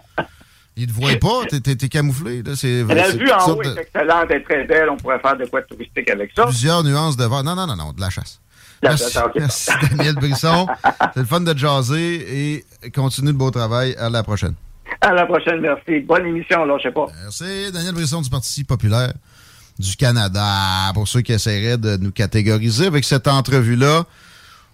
Il 0.77 0.87
te 0.87 0.93
voit 0.93 1.17
pas, 1.21 1.47
t'es- 1.49 1.89
camouflé. 1.89 2.43
Là. 2.43 2.53
C'est, 2.57 2.85
La 2.85 3.11
vue 3.11 3.31
en 3.33 3.37
haut 3.39 3.47
sortes 3.47 3.67
est 3.67 3.75
de- 3.75 3.79
excellente, 3.81 4.27
elle 4.29 4.37
est 4.37 4.45
très 4.45 4.65
belle. 4.65 4.91
On 4.91 4.97
pourrait 4.97 5.19
faire 5.21 5.37
de 5.37 5.47
quoi 5.47 5.62
de 5.62 5.67
touristique 5.67 6.11
avec 6.11 6.33
ça. 6.37 6.45
plusieurs 6.45 6.85
nuances 6.85 7.17
de 7.17 7.25
vert. 7.25 7.43
Non, 7.43 7.55
non, 7.55 7.67
non, 7.67 7.77
non, 7.77 7.93
de 7.93 8.01
la 8.01 8.11
chasse. 8.11 8.41
Merci, 8.83 9.71
Daniel 9.91 10.15
Brisson. 10.17 10.67
C'est 11.15 11.21
le 11.21 11.27
fun 11.27 11.41
de 11.41 11.57
jaser 11.57 12.57
et 12.85 12.91
continue 12.91 13.29
le 13.29 13.33
beau 13.35 13.51
travail. 13.51 13.95
À 13.99 14.09
la 14.11 14.23
prochaine. 14.23 14.55
À 15.01 15.12
la 15.12 15.27
prochaine, 15.27 15.61
merci. 15.61 16.01
Bonne 16.01 16.27
émission, 16.27 16.65
là, 16.65 16.77
je 16.79 16.85
sais 16.89 16.93
pas. 16.95 17.07
Merci, 17.23 17.73
Daniel 17.73 17.95
Brisson 17.95 18.21
du 18.23 18.31
Parti 18.31 18.65
populaire 18.65 19.12
du 19.79 19.95
Canada. 19.97 20.45
Pour 20.95 21.07
ceux 21.09 21.21
qui 21.23 21.33
essaieraient 21.33 21.79
de 21.79 21.97
nous 21.97 22.12
catégoriser 22.12 22.87
avec 22.87 23.05
cette 23.05 23.29
entrevue-là, 23.29 24.05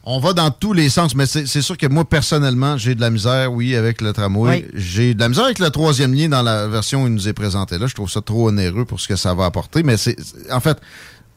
on 0.05 0.19
va 0.19 0.33
dans 0.33 0.51
tous 0.51 0.73
les 0.73 0.89
sens, 0.89 1.15
mais 1.15 1.27
c'est 1.27 1.47
sûr 1.63 1.77
que 1.79 1.87
moi, 1.87 2.05
personnellement, 2.05 2.77
j'ai 2.77 2.95
de 2.97 3.01
la 3.01 3.11
misère, 3.11 3.53
oui, 3.53 3.77
avec 3.77 4.01
le 4.01 4.13
tramway. 4.13 4.65
Oui. 4.65 4.71
J'ai 4.75 5.15
de 5.15 5.21
la 5.21 5.29
misère 5.29 5.45
avec 5.45 5.61
le 5.61 5.71
troisième 5.71 6.13
lien 6.13 6.29
dans 6.29 6.43
la 6.43 6.67
version 6.67 7.05
où 7.05 7.07
il 7.07 7.15
nous 7.15 7.29
est 7.29 7.33
présenté 7.33 7.79
là. 7.79 7.87
Je 7.87 7.95
trouve 7.95 8.11
ça 8.11 8.21
trop 8.21 8.49
onéreux 8.49 8.85
pour 8.85 9.01
ce 9.01 9.07
que 9.09 9.17
ça 9.17 9.33
va 9.35 9.45
apporter. 9.45 9.83
Mais 9.85 9.97
c'est- 9.97 10.17
en 10.51 10.59
fait, 10.61 10.79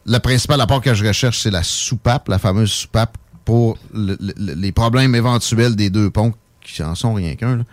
le 0.05 0.17
principal 0.19 0.59
apport 0.61 0.81
que 0.81 0.93
je 0.93 1.05
recherche, 1.05 1.39
c'est 1.39 1.51
la 1.51 1.63
soupape, 1.63 2.27
la 2.29 2.39
fameuse 2.39 2.71
soupape 2.71 3.17
pour 3.43 3.77
le- 3.93 4.17
le- 4.19 4.53
les 4.55 4.71
problèmes 4.71 5.15
éventuels 5.15 5.75
des 5.75 5.89
deux 5.89 6.09
ponts 6.09 6.33
qui 6.61 6.81
en 6.83 6.95
sont 6.95 7.13
rien 7.13 7.35
qu'un. 7.35 7.63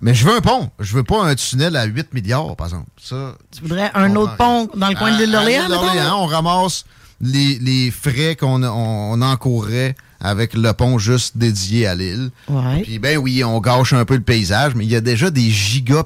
Mais 0.00 0.14
je 0.14 0.24
veux 0.24 0.34
un 0.34 0.40
pont. 0.40 0.70
Je 0.78 0.94
veux 0.94 1.02
pas 1.02 1.24
un 1.24 1.34
tunnel 1.34 1.76
à 1.76 1.84
8 1.84 2.14
milliards, 2.14 2.54
par 2.56 2.68
exemple. 2.68 2.86
Ça, 3.02 3.34
Tu 3.50 3.62
voudrais 3.62 3.90
un 3.94 4.14
autre 4.16 4.36
pont 4.36 4.68
dans 4.76 4.88
le 4.88 4.94
coin 4.94 5.10
de 5.12 5.24
l'île 5.24 5.34
à- 5.34 5.38
d'Orléans, 5.38 5.62
l'île 5.62 5.70
mettons, 5.70 5.82
d'Orléans, 5.84 6.04
là? 6.04 6.16
on 6.16 6.26
ramasse 6.26 6.84
les, 7.20 7.58
les 7.58 7.90
frais 7.90 8.36
qu'on 8.36 8.62
on, 8.62 8.68
on 9.12 9.20
encourrait 9.22 9.94
avec 10.20 10.54
le 10.54 10.72
pont 10.72 10.98
juste 10.98 11.36
dédié 11.38 11.86
à 11.86 11.94
l'île. 11.94 12.30
Ouais. 12.48 12.82
Puis 12.82 12.98
ben 12.98 13.18
oui, 13.18 13.42
on 13.42 13.60
gâche 13.60 13.92
un 13.92 14.04
peu 14.04 14.14
le 14.14 14.22
paysage, 14.22 14.74
mais 14.74 14.84
il 14.84 14.90
y 14.90 14.96
a 14.96 15.00
déjà 15.00 15.30
des 15.30 15.50
giga 15.50 16.04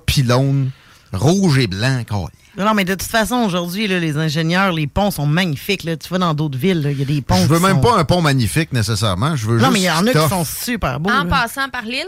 rouges 1.16 1.58
et 1.58 1.66
blancs. 1.66 2.06
câlisse. 2.06 2.28
Non, 2.56 2.72
mais 2.74 2.84
de 2.84 2.94
toute 2.94 3.02
façon, 3.10 3.36
aujourd'hui, 3.36 3.88
les 3.88 4.16
ingénieurs, 4.16 4.70
les 4.72 4.86
ponts 4.86 5.10
sont 5.10 5.26
magnifiques. 5.26 5.82
Là. 5.82 5.96
Tu 5.96 6.08
vas 6.08 6.18
dans 6.18 6.34
d'autres 6.34 6.56
villes, 6.56 6.86
il 6.92 6.98
y 6.98 7.02
a 7.02 7.04
des 7.04 7.20
ponts. 7.20 7.34
Je 7.36 7.46
veux 7.46 7.56
qui 7.56 7.62
même 7.64 7.76
sont- 7.76 7.80
pas 7.80 7.98
un 7.98 8.04
pont 8.04 8.22
magnifique 8.22 8.72
nécessairement. 8.72 9.34
Je 9.34 9.46
veux 9.46 9.54
Non, 9.58 9.70
juste 9.70 9.72
mais 9.72 9.80
il 9.80 9.84
y 9.84 9.90
en 9.90 10.06
a 10.06 10.12
qui 10.12 10.28
sont 10.28 10.44
super 10.44 11.00
beaux. 11.00 11.10
En 11.10 11.24
là. 11.24 11.30
passant 11.30 11.68
par 11.68 11.82
l'île? 11.82 12.06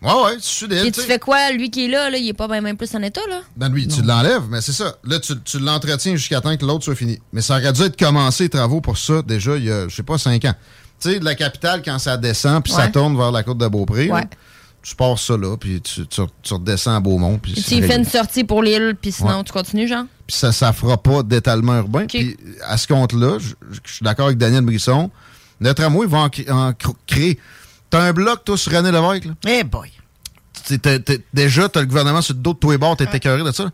Ouais, 0.00 0.12
ouais, 0.24 0.36
tu 0.36 0.42
suis 0.44 0.68
d'île, 0.68 0.86
Et 0.86 0.92
tu 0.92 1.00
fais 1.02 1.18
quoi? 1.18 1.50
Lui 1.50 1.70
qui 1.70 1.86
est 1.86 1.88
là, 1.88 2.08
là 2.08 2.16
il 2.16 2.26
est 2.28 2.32
pas 2.32 2.46
même 2.48 2.76
plus 2.76 2.94
en 2.94 3.02
état, 3.02 3.20
là? 3.28 3.40
Ben 3.56 3.70
oui, 3.72 3.86
tu 3.88 4.00
l'enlèves, 4.02 4.44
mais 4.48 4.60
c'est 4.62 4.72
ça. 4.72 4.94
Là, 5.04 5.18
tu, 5.18 5.34
tu 5.44 5.58
l'entretiens 5.58 6.14
jusqu'à 6.16 6.40
temps 6.40 6.56
que 6.56 6.64
l'autre 6.64 6.84
soit 6.84 6.94
fini. 6.94 7.18
Mais 7.32 7.42
ça 7.42 7.56
aurait 7.58 7.72
dû 7.72 7.82
être 7.82 7.98
commencé, 7.98 8.44
les 8.44 8.48
travaux, 8.48 8.80
pour 8.80 8.96
ça, 8.96 9.20
déjà, 9.22 9.56
il 9.56 9.64
y 9.64 9.70
a, 9.70 9.88
je 9.88 9.94
sais 9.94 10.02
pas, 10.02 10.16
cinq 10.16 10.44
ans. 10.46 10.54
Tu 11.00 11.10
sais, 11.12 11.18
de 11.18 11.24
la 11.24 11.34
capitale, 11.34 11.82
quand 11.84 11.98
ça 11.98 12.16
descend, 12.16 12.62
puis 12.62 12.72
ça 12.72 12.88
tourne 12.88 13.16
vers 13.16 13.32
la 13.32 13.42
côte 13.42 13.58
de 13.58 13.66
Beaupré, 13.68 14.06
là, 14.06 14.14
Ouais. 14.14 14.28
Tu 14.82 14.94
pars 14.96 15.18
ça 15.18 15.36
là, 15.36 15.56
puis 15.56 15.80
tu, 15.80 16.06
tu, 16.06 16.22
tu 16.42 16.54
redescends 16.54 16.96
à 16.96 17.00
Beaumont, 17.00 17.38
puis 17.38 17.52
tu 17.54 17.74
y 17.74 17.82
fais 17.82 17.96
une 17.96 18.04
sortie 18.04 18.44
pour 18.44 18.62
l'île, 18.62 18.96
puis 19.00 19.12
sinon 19.12 19.38
Ouais. 19.38 19.44
tu 19.44 19.52
continues, 19.52 19.86
genre? 19.88 20.04
Puis 20.26 20.36
ça, 20.36 20.52
ça 20.52 20.72
fera 20.72 20.96
pas 20.96 21.22
d'étalement 21.22 21.76
urbain. 21.78 22.06
Puis 22.06 22.36
à 22.66 22.76
ce 22.78 22.86
compte-là, 22.86 23.38
je 23.38 23.54
je 23.84 23.92
suis 23.94 24.04
d'accord 24.04 24.26
avec 24.26 24.38
Daniel 24.38 24.62
Brisson, 24.64 25.10
le 25.60 25.74
tramway 25.74 26.06
va 26.06 26.18
en, 26.18 26.24
en 26.24 26.70
cr- 26.72 26.94
créer. 27.06 27.38
T'as 27.90 28.00
un 28.02 28.12
bloc, 28.12 28.44
toi, 28.44 28.56
sur 28.56 28.72
René 28.72 28.90
Lévesque, 28.92 29.24
là? 29.26 29.32
Eh 29.48 29.64
boy. 29.64 29.90
T'sais, 30.64 30.78
t'as- 30.78 30.98
t'as- 30.98 31.14
déjà, 31.34 31.68
t'as 31.68 31.80
le 31.80 31.86
gouvernement 31.86 32.22
sur 32.22 32.34
le 32.34 32.40
dos 32.40 32.52
de 32.54 32.58
tous 32.58 32.70
les 32.70 32.78
bords, 32.78 32.96
t'es 32.96 33.08
écœuré 33.12 33.42
de 33.42 33.50
ça. 33.52 33.70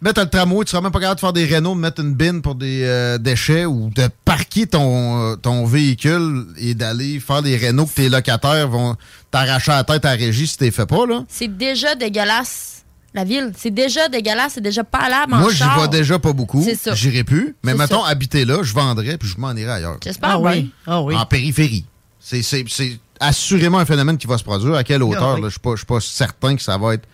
Mettre 0.00 0.20
le 0.20 0.28
tramway, 0.28 0.64
tu 0.64 0.70
seras 0.72 0.82
même 0.82 0.90
pas 0.92 0.98
capable 1.00 1.16
de 1.16 1.20
faire 1.20 1.32
des 1.32 1.44
rénaux, 1.44 1.74
de 1.74 1.80
mettre 1.80 2.00
une 2.02 2.14
bine 2.14 2.42
pour 2.42 2.54
des 2.56 2.82
euh, 2.84 3.18
déchets 3.18 3.66
ou 3.66 3.88
de 3.94 4.08
parquer 4.24 4.66
ton, 4.66 5.20
euh, 5.32 5.36
ton 5.36 5.64
véhicule 5.64 6.46
et 6.58 6.74
d'aller 6.74 7.20
faire 7.20 7.40
des 7.42 7.56
rénaux 7.56 7.86
que 7.86 7.94
tes 7.94 8.08
locataires 8.08 8.68
vont 8.68 8.96
t'arracher 9.30 9.70
la 9.70 9.84
tête 9.84 10.04
à 10.04 10.10
la 10.10 10.16
régie 10.16 10.46
si 10.46 10.58
t'es 10.58 10.70
fait 10.70 10.86
pas, 10.86 11.06
là. 11.06 11.24
C'est 11.28 11.56
déjà 11.56 11.94
dégueulasse, 11.94 12.84
la 13.14 13.24
ville. 13.24 13.52
C'est 13.56 13.70
déjà 13.70 14.08
dégueulasse, 14.08 14.54
c'est 14.54 14.60
déjà 14.60 14.82
pas 14.82 15.08
là, 15.08 15.24
Moi, 15.28 15.52
j'y 15.52 15.62
vais 15.62 15.88
déjà 15.88 16.18
pas 16.18 16.32
beaucoup. 16.32 16.62
C'est 16.64 16.74
ça. 16.74 16.94
J'irai 16.94 17.22
plus. 17.22 17.54
Mais 17.62 17.74
mettons, 17.74 18.02
ça. 18.02 18.08
habiter 18.10 18.44
là, 18.44 18.62
je 18.62 18.72
vendrais 18.74 19.16
puis 19.18 19.28
je 19.28 19.38
m'en 19.40 19.52
irais 19.54 19.72
ailleurs. 19.72 19.98
J'espère 20.02 20.30
Ah 20.30 20.38
oui. 20.40 20.70
Ah 20.86 21.00
oui. 21.02 21.14
En 21.16 21.26
périphérie. 21.26 21.84
C'est- 22.18 22.42
C'est 22.42 22.64
c'est 22.68 22.98
assurément 23.20 23.78
un 23.78 23.84
phénomène 23.86 24.18
qui 24.18 24.26
va 24.26 24.36
se 24.36 24.42
produire. 24.44 24.74
À 24.74 24.82
quelle 24.84 25.02
hauteur? 25.02 25.22
Ah 25.22 25.34
oui. 25.36 25.42
là, 25.42 25.48
Je 25.48 25.52
suis 25.52 25.60
pas, 25.60 25.70
je 25.72 25.76
suis 25.76 25.86
pas 25.86 26.00
certain 26.00 26.56
que 26.56 26.62
ça 26.62 26.76
va 26.76 26.94
être 26.94 27.06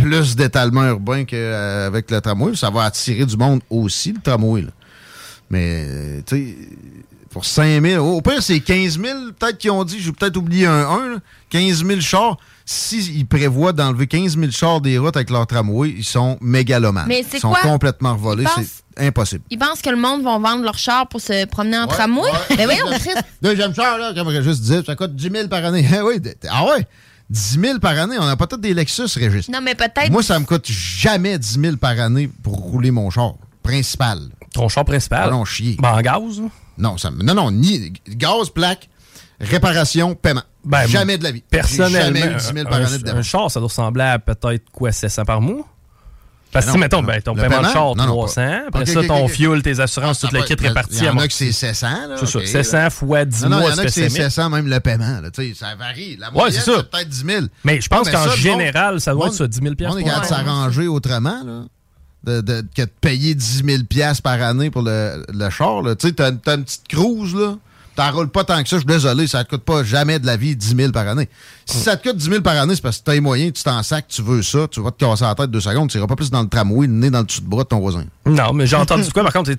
plus 0.00 0.36
d'étalement 0.36 0.84
urbain 0.86 1.24
qu'avec 1.24 2.10
le 2.10 2.20
tramway. 2.20 2.54
Ça 2.56 2.70
va 2.70 2.84
attirer 2.84 3.24
du 3.26 3.36
monde 3.36 3.60
aussi, 3.70 4.12
le 4.12 4.20
tramway. 4.20 4.62
là. 4.62 4.68
Mais, 5.50 5.84
euh, 5.88 6.20
tu 6.26 6.36
sais, 6.36 6.54
pour 7.30 7.44
5 7.44 7.82
000, 7.82 8.04
au 8.06 8.20
pire, 8.20 8.42
c'est 8.42 8.60
15 8.60 8.98
000, 9.00 9.18
peut-être 9.38 9.58
qu'ils 9.58 9.70
ont 9.70 9.84
dit, 9.84 9.98
j'ai 10.00 10.12
peut-être 10.12 10.36
oublié 10.36 10.66
un 10.66 10.86
1, 10.88 11.08
là, 11.14 11.16
15 11.50 11.84
000 11.84 12.00
chars. 12.00 12.36
S'ils 12.66 13.26
prévoient 13.26 13.72
d'enlever 13.72 14.06
15 14.06 14.36
000 14.38 14.50
chars 14.50 14.82
des 14.82 14.98
routes 14.98 15.16
avec 15.16 15.30
leur 15.30 15.46
tramway, 15.46 15.94
ils 15.96 16.04
sont 16.04 16.36
mégalomanes. 16.42 17.06
Mais 17.08 17.24
c'est 17.26 17.38
Ils 17.38 17.40
sont 17.40 17.48
quoi? 17.50 17.60
complètement 17.62 18.14
pensent- 18.44 18.82
C'est 18.98 19.06
impossible. 19.06 19.42
Ils 19.50 19.58
pensent 19.58 19.80
que 19.80 19.88
le 19.88 19.96
monde 19.96 20.22
va 20.22 20.36
vendre 20.38 20.64
leur 20.64 20.76
char 20.76 21.08
pour 21.08 21.20
se 21.22 21.46
promener 21.46 21.78
en 21.78 21.86
Ouais, 21.86 21.94
tramway? 21.94 22.30
ouais. 22.30 22.56
Mais 22.58 22.64
voyons, 22.66 22.84
Chris. 22.98 23.10
Deuxième 23.40 23.74
char, 23.74 23.96
là, 23.96 24.12
juste 24.42 24.60
dire, 24.62 24.82
ça 24.84 24.96
coûte 24.96 25.14
10 25.16 25.30
000 25.30 25.48
par 25.48 25.64
année. 25.64 25.88
Ah 25.90 26.04
oui, 26.04 26.20
d- 26.20 26.34
ah 26.50 26.66
ouais, 26.66 26.86
10 27.30 27.60
000 27.60 27.78
par 27.78 27.92
année. 27.98 28.16
On 28.18 28.24
n'a 28.26 28.36
pas 28.36 28.46
tous 28.46 28.56
des 28.56 28.74
Lexus, 28.74 29.02
Régis. 29.16 29.48
Non, 29.48 29.60
mais 29.62 29.74
peut-être. 29.74 30.10
Moi, 30.10 30.22
ça 30.22 30.38
me 30.38 30.44
coûte 30.44 30.66
jamais 30.70 31.38
10 31.38 31.60
000 31.60 31.76
par 31.76 31.98
année 32.00 32.30
pour 32.42 32.54
rouler 32.54 32.90
mon 32.90 33.10
char 33.10 33.34
principal. 33.62 34.18
Ton 34.54 34.68
char 34.68 34.84
principal? 34.84 35.30
Non, 35.30 35.44
chier. 35.44 35.76
Ben, 35.78 35.90
en 35.92 36.00
gaz. 36.00 36.40
Non, 36.78 36.96
ça, 36.96 37.10
me- 37.10 37.22
non, 37.22 37.34
non, 37.34 37.50
ni 37.50 37.92
gaz, 38.08 38.48
plaque, 38.50 38.88
réparation, 39.40 40.14
paiement. 40.14 40.42
Ben, 40.64 40.86
jamais 40.86 41.18
de 41.18 41.24
la 41.24 41.30
vie. 41.32 41.42
Personnellement, 41.48 42.18
Jamais 42.20 42.32
eu 42.32 42.36
10 42.36 42.44
000 42.54 42.64
par 42.68 42.74
un, 42.80 42.84
année 42.84 42.98
de 42.98 43.02
un 43.08 43.12
dépenses. 43.12 43.26
char, 43.26 43.50
ça 43.50 43.60
doit 43.60 43.68
ressembler 43.68 44.04
à 44.04 44.18
peut-être 44.18 44.70
quoi, 44.70 44.92
700 44.92 45.24
par 45.24 45.40
mois? 45.40 45.66
Parce 46.50 46.64
que, 46.64 46.70
Ben 46.70 46.74
si, 46.76 46.78
mettons, 46.80 47.02
ben, 47.02 47.20
ton 47.20 47.34
paiement 47.34 47.60
de 47.60 47.66
char, 47.66 47.94
Non, 47.94 48.06
non, 48.06 48.12
300. 48.14 48.40
pas. 48.40 48.62
Après 48.68 48.86
ça, 48.86 49.02
ton 49.04 49.28
fuel, 49.28 49.62
tes 49.62 49.80
assurances, 49.80 50.24
Ah, 50.24 50.28
le 50.32 50.42
kit 50.42 50.54
réparti 50.58 50.96
Il 50.96 51.04
y 51.04 51.08
en 51.08 51.18
a 51.18 51.28
que 51.28 51.34
c'est 51.34 51.52
700, 51.52 51.86
là. 52.08 52.16
C'est 52.18 52.26
ça, 52.26 52.38
ok, 52.38 52.46
700 52.46 52.90
fois 52.90 53.24
10 53.26 53.42
Non, 53.44 53.48
non, 53.50 53.56
il 53.56 53.60
mois, 53.60 53.70
y 53.70 53.74
en 53.74 53.78
a 53.78 53.82
que 53.84 53.88
c'est 53.90 54.02
7 54.08 54.12
000. 54.12 54.24
700, 54.24 54.50
même 54.50 54.66
le 54.68 54.80
paiement. 54.80 55.20
Ça 55.54 55.74
varie. 55.78 56.16
La 56.18 56.30
moyenne, 56.30 56.58
c'est 56.64 56.72
peut-être 56.90 57.08
10 57.08 57.24
000. 57.26 57.46
Mais 57.64 57.80
je 57.80 57.88
pense 57.88 58.08
qu'en 58.10 58.30
général, 58.30 59.00
ça 59.00 59.12
doit 59.12 59.26
être 59.26 59.34
ça, 59.34 59.46
10 59.46 59.60
000 59.62 59.74
On 59.92 59.98
est 59.98 60.04
capable 60.04 60.22
de 60.22 60.26
s'arranger 60.28 60.86
autrement, 60.88 61.42
là. 61.44 61.62
De, 62.24 62.40
de- 62.40 62.64
que 62.74 62.82
de 62.82 62.90
payer 63.00 63.34
10 63.34 63.62
000 63.64 63.82
par 64.24 64.42
année 64.42 64.70
pour 64.70 64.82
le, 64.82 65.24
le 65.32 65.50
char. 65.50 65.82
Tu 65.98 66.08
sais, 66.08 66.12
t'as, 66.14 66.32
t'as 66.32 66.56
une 66.56 66.64
petite 66.64 66.88
cruise, 66.88 67.34
là. 67.34 67.56
T'en 67.98 68.12
roules 68.12 68.28
pas 68.28 68.44
tant 68.44 68.62
que 68.62 68.68
ça. 68.68 68.76
Je 68.76 68.82
suis 68.82 68.86
désolé, 68.86 69.26
ça 69.26 69.42
te 69.42 69.50
coûte 69.50 69.64
pas 69.64 69.82
jamais 69.82 70.20
de 70.20 70.26
la 70.26 70.36
vie 70.36 70.54
10 70.54 70.76
000 70.76 70.92
par 70.92 71.08
année. 71.08 71.28
Si 71.66 71.78
ça 71.78 71.96
te 71.96 72.08
coûte 72.08 72.16
10 72.16 72.30
000 72.30 72.42
par 72.42 72.56
année, 72.56 72.76
c'est 72.76 72.80
parce 72.80 72.98
que 72.98 73.02
t'as 73.02 73.14
les 73.14 73.20
moyens, 73.20 73.52
tu 73.54 73.64
t'en 73.64 73.82
sacs, 73.82 74.06
tu 74.06 74.22
veux 74.22 74.40
ça, 74.40 74.68
tu 74.70 74.80
vas 74.80 74.92
te 74.92 75.04
casser 75.04 75.24
la 75.24 75.34
tête 75.34 75.50
deux 75.50 75.58
secondes, 75.58 75.90
tu 75.90 75.98
iras 75.98 76.06
pas 76.06 76.14
plus 76.14 76.30
dans 76.30 76.42
le 76.42 76.48
tramway, 76.48 76.86
le 76.86 76.92
nez 76.92 77.10
dans 77.10 77.18
le 77.18 77.24
dessous 77.24 77.40
de 77.40 77.48
bras 77.48 77.64
de 77.64 77.68
ton 77.68 77.80
voisin. 77.80 78.04
Non, 78.24 78.52
mais 78.52 78.68
j'ai 78.68 78.76
entendu 78.76 79.10
quoi, 79.12 79.24
par 79.24 79.32
contre, 79.32 79.50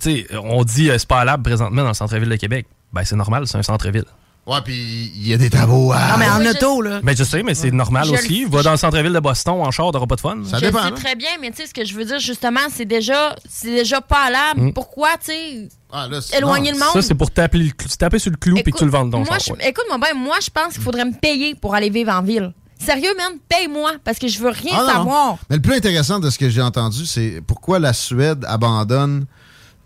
on 0.42 0.64
dit 0.64 0.90
euh, 0.90 0.98
c'est 0.98 1.06
pas 1.06 1.38
présentement 1.38 1.82
dans 1.82 1.90
le 1.90 1.94
centre-ville 1.94 2.30
de 2.30 2.36
Québec. 2.38 2.66
Ben, 2.94 3.04
c'est 3.04 3.18
normal, 3.18 3.46
c'est 3.46 3.58
un 3.58 3.62
centre-ville. 3.62 4.06
Ouais, 4.50 4.62
puis 4.64 5.12
il 5.16 5.28
y 5.28 5.34
a 5.34 5.38
des 5.38 5.50
travaux 5.50 5.92
à. 5.92 6.00
Non, 6.14 6.18
mais 6.18 6.28
en 6.30 6.40
Ouais, 6.40 6.50
auto, 6.50 6.82
là. 6.82 7.02
Ben, 7.04 7.16
je 7.16 7.24
sais, 7.24 7.44
mais 7.44 7.54
c'est 7.54 7.70
normal 7.72 8.08
Je 8.08 8.14
aussi. 8.14 8.46
le- 8.46 8.50
Va 8.50 8.64
dans 8.64 8.72
le 8.72 8.78
centre-ville 8.78 9.14
de 9.14 9.20
Boston 9.20 9.62
en 9.62 9.70
char, 9.70 9.92
t'auras 9.92 10.08
pas 10.08 10.16
de 10.16 10.22
fun. 10.22 10.38
Ça 10.44 10.58
je 10.58 10.66
dépend. 10.66 10.80
sais 10.82 10.86
hein. 10.88 10.92
très 10.96 11.16
bien, 11.16 11.30
mais 11.40 11.52
tu 11.52 11.58
sais, 11.58 11.68
ce 11.68 11.74
que 11.74 11.86
je 11.86 11.94
veux 11.94 12.04
dire, 12.06 12.18
justement, 12.20 12.62
c'est 12.74 12.86
déjà, 12.86 13.36
c'est 13.48 13.70
déjà 13.72 14.02
pas 14.02 14.22
allable. 14.28 14.62
Mm. 14.62 14.74
Pourquoi, 14.74 15.10
tu 15.24 15.32
sais, 15.32 15.68
Ah, 15.92 16.08
là, 16.10 16.20
éloigner 16.36 16.72
non, 16.72 16.78
le 16.80 16.84
monde? 16.86 16.94
Ça, 16.94 17.02
c'est 17.04 17.14
pour 17.16 17.30
taper, 17.30 17.60
le 17.60 17.70
clou- 17.72 17.90
taper 17.98 18.18
sur 18.18 18.32
le 18.32 18.38
clou 18.38 18.58
et 18.58 18.64
que 18.64 18.72
tu 18.78 18.86
le 18.86 18.92
vendes 18.92 19.12
ton 19.12 19.20
moi, 19.20 19.38
char. 19.38 19.40
je- 19.40 19.52
ouais. 19.64 19.70
Écoute-moi 19.70 19.98
bien, 20.00 20.14
moi, 20.16 20.38
je 20.42 20.50
pense 20.50 20.74
qu'il 20.74 20.82
faudrait 20.82 21.06
me 21.06 21.14
payer 21.14 21.54
pour 21.54 21.76
aller 21.76 21.90
vivre 21.92 22.12
en 22.12 22.24
ville. 22.24 22.52
Sérieux, 22.80 23.14
man, 23.18 23.34
paye-moi, 23.50 23.92
parce 24.04 24.18
que 24.18 24.28
je 24.28 24.40
veux 24.40 24.50
rien 24.50 24.72
Ah, 24.74 24.78
non, 24.80 24.88
non. 24.88 24.94
savoir. 24.94 25.38
Mais 25.50 25.58
le 25.58 25.62
plus 25.62 25.76
intéressant 25.76 26.20
de 26.20 26.30
ce 26.32 26.40
que 26.40 26.50
j'ai 26.50 26.62
entendu, 26.62 27.06
c'est 27.06 27.42
pourquoi 27.46 27.78
la 27.78 27.94
Suède 27.94 28.46
abandonne 28.48 29.26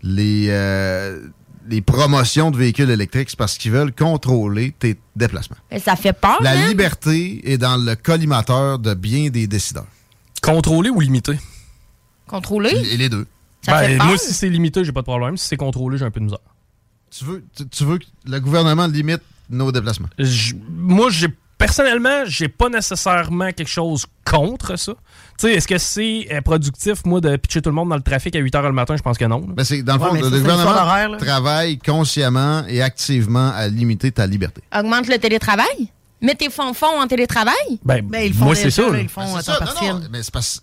les, 0.02 0.46
euh, 0.48 1.18
les 1.68 1.80
promotions 1.80 2.50
de 2.50 2.56
véhicules 2.56 2.90
électriques. 2.90 3.30
C'est 3.30 3.38
parce 3.38 3.56
qu'ils 3.58 3.72
veulent 3.72 3.92
contrôler 3.94 4.74
tes 4.78 4.98
déplacements. 5.16 5.56
Ça 5.82 5.96
fait 5.96 6.12
peur, 6.12 6.42
La 6.42 6.54
man. 6.54 6.68
liberté 6.68 7.40
est 7.50 7.58
dans 7.58 7.76
le 7.76 7.94
collimateur 7.96 8.78
de 8.78 8.94
bien 8.94 9.30
des 9.30 9.46
décideurs. 9.46 9.86
Contrôlé 10.42 10.90
ou 10.90 11.00
limité? 11.00 11.38
Contrôler? 12.26 12.70
Et 12.92 12.96
les 12.96 13.08
deux. 13.08 13.26
Ça 13.62 13.78
fait 13.78 13.88
Ben, 13.88 13.98
peur. 13.98 14.06
moi, 14.08 14.18
si 14.18 14.32
c'est 14.34 14.48
limité, 14.48 14.84
j'ai 14.84 14.92
pas 14.92 15.00
de 15.00 15.06
problème. 15.06 15.36
Si 15.36 15.48
c'est 15.48 15.56
contrôlé, 15.56 15.98
j'ai 15.98 16.04
un 16.04 16.10
peu 16.10 16.20
de 16.20 16.24
misère. 16.26 16.38
Tu 17.10 17.24
veux, 17.24 17.44
tu, 17.56 17.68
tu 17.68 17.84
veux 17.84 17.98
que 17.98 18.04
le 18.26 18.40
gouvernement 18.40 18.86
limite 18.86 19.22
nos 19.48 19.70
déplacements? 19.72 20.08
J- 20.18 20.54
moi, 20.68 21.08
j'ai 21.10 21.28
personnellement, 21.66 22.24
j'ai 22.26 22.48
pas 22.48 22.68
nécessairement 22.68 23.50
quelque 23.52 23.68
chose 23.70 24.04
contre 24.24 24.76
ça. 24.78 24.92
Tu 25.38 25.46
sais, 25.48 25.54
est-ce 25.54 25.66
que 25.66 25.78
c'est 25.78 26.28
euh, 26.30 26.40
productif, 26.42 27.04
moi, 27.06 27.20
de 27.22 27.34
pitcher 27.36 27.62
tout 27.62 27.70
le 27.70 27.74
monde 27.74 27.88
dans 27.88 27.96
le 27.96 28.02
trafic 28.02 28.36
à 28.36 28.38
8 28.38 28.54
h 28.54 28.62
le 28.64 28.72
matin? 28.72 28.96
Je 28.96 29.02
pense 29.02 29.16
que 29.16 29.24
non. 29.24 29.40
Ben, 29.40 29.64
c'est, 29.64 29.82
dans 29.82 29.94
le 29.96 30.00
Ouais, 30.02 30.08
fond, 30.08 30.14
le 30.14 30.30
gouvernement 30.40 31.16
travaille 31.18 31.78
consciemment 31.78 32.64
et 32.68 32.82
activement 32.82 33.50
à 33.54 33.66
limiter 33.68 34.12
ta 34.12 34.26
liberté. 34.26 34.62
Augmente 34.78 35.08
le 35.08 35.16
télétravail? 35.18 35.88
Mets 36.20 36.34
tes 36.34 36.50
fonds 36.50 36.74
fonds 36.74 37.00
en 37.00 37.06
télétravail? 37.06 37.54
Ben, 37.82 38.02
Ben, 38.06 38.20
ils 38.26 38.28
le 38.32 38.34
font 38.34 38.44
moi, 38.44 38.54
c'est 38.54 38.70
ça. 38.70 38.82
ils 39.00 39.08
font 39.08 39.22
Ben, 39.22 39.38
à 39.38 39.42
c'est 39.42 39.52
temps 39.52 39.58
ça. 39.58 39.64
Non, 39.64 39.66
partiel. 39.72 39.92
non, 39.94 40.00
mais 40.12 40.22
c'est 40.22 40.32
parce 40.32 40.62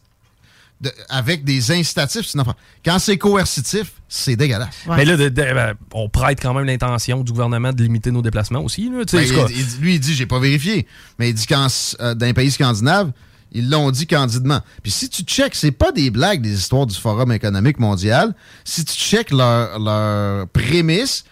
de- 0.82 0.92
avec 1.10 1.44
des 1.44 1.72
incitatifs, 1.72 2.36
affaire. 2.36 2.56
Quand 2.84 3.00
c'est 3.00 3.18
coercitif, 3.18 3.94
c'est 4.10 4.36
dégueulasse. 4.36 4.74
Ouais. 4.88 4.98
Mais 4.98 5.06
là, 5.06 5.16
de- 5.16 5.30
de- 5.30 5.42
ben, 5.54 5.74
on 5.94 6.10
prête 6.10 6.40
quand 6.42 6.54
même 6.54 6.66
l'intention 6.66 7.24
du 7.24 7.32
gouvernement 7.32 7.72
de 7.72 7.82
limiter 7.84 8.12
nos 8.12 8.22
déplacements 8.22 8.62
aussi. 8.62 8.90
Là, 8.90 9.06
tu 9.06 9.18
sais, 9.18 9.34
Ben, 9.34 9.48
il- 9.50 9.60
il- 9.60 9.82
lui, 9.82 9.94
il 9.96 10.00
dit, 10.00 10.14
j'ai 10.16 10.26
pas 10.26 10.40
vérifié, 10.40 10.88
mais 11.20 11.30
il 11.30 11.34
dit 11.36 11.46
qu'en 11.48 11.68
euh, 12.00 12.16
dans 12.16 12.26
les 12.26 12.34
pays 12.34 12.52
scandinaves, 12.52 13.12
ils 13.54 13.70
l'ont 13.70 13.92
dit 13.92 14.08
candidement. 14.08 14.62
Puis 14.82 14.92
si 14.92 15.10
tu 15.10 15.24
checkes, 15.24 15.56
c'est 15.56 15.72
pas 15.72 15.92
des 15.92 16.10
blagues 16.10 16.42
des 16.42 16.54
histoires 16.58 16.86
du 16.88 16.96
Forum 16.98 17.32
économique 17.32 17.80
mondial. 17.80 18.34
Si 18.64 18.84
tu 18.86 18.94
checkes 18.96 19.32
leur, 19.32 19.78
leur 19.78 20.48
prémisse, 20.48 21.26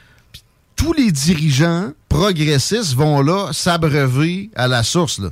tous 0.75 0.93
les 0.93 1.11
dirigeants 1.11 1.91
progressistes 2.07 2.93
vont 2.93 3.21
là 3.21 3.51
s'abreuver 3.53 4.49
à 4.55 4.67
la 4.67 4.83
source. 4.83 5.19
Là. 5.19 5.29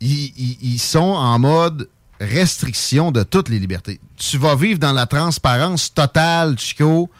Ils, 0.00 0.32
ils- 0.36 0.58
ils 0.62 0.78
sont 0.78 0.98
en 1.00 1.38
mode 1.38 1.88
restriction 2.20 3.10
de 3.10 3.22
toutes 3.22 3.48
les 3.48 3.58
libertés. 3.58 4.00
Tu 4.16 4.38
vas 4.38 4.56
vivre 4.56 4.78
dans 4.78 4.92
la 4.92 5.06
transparence 5.06 5.92
totale, 5.92 6.58
Chico, 6.58 7.10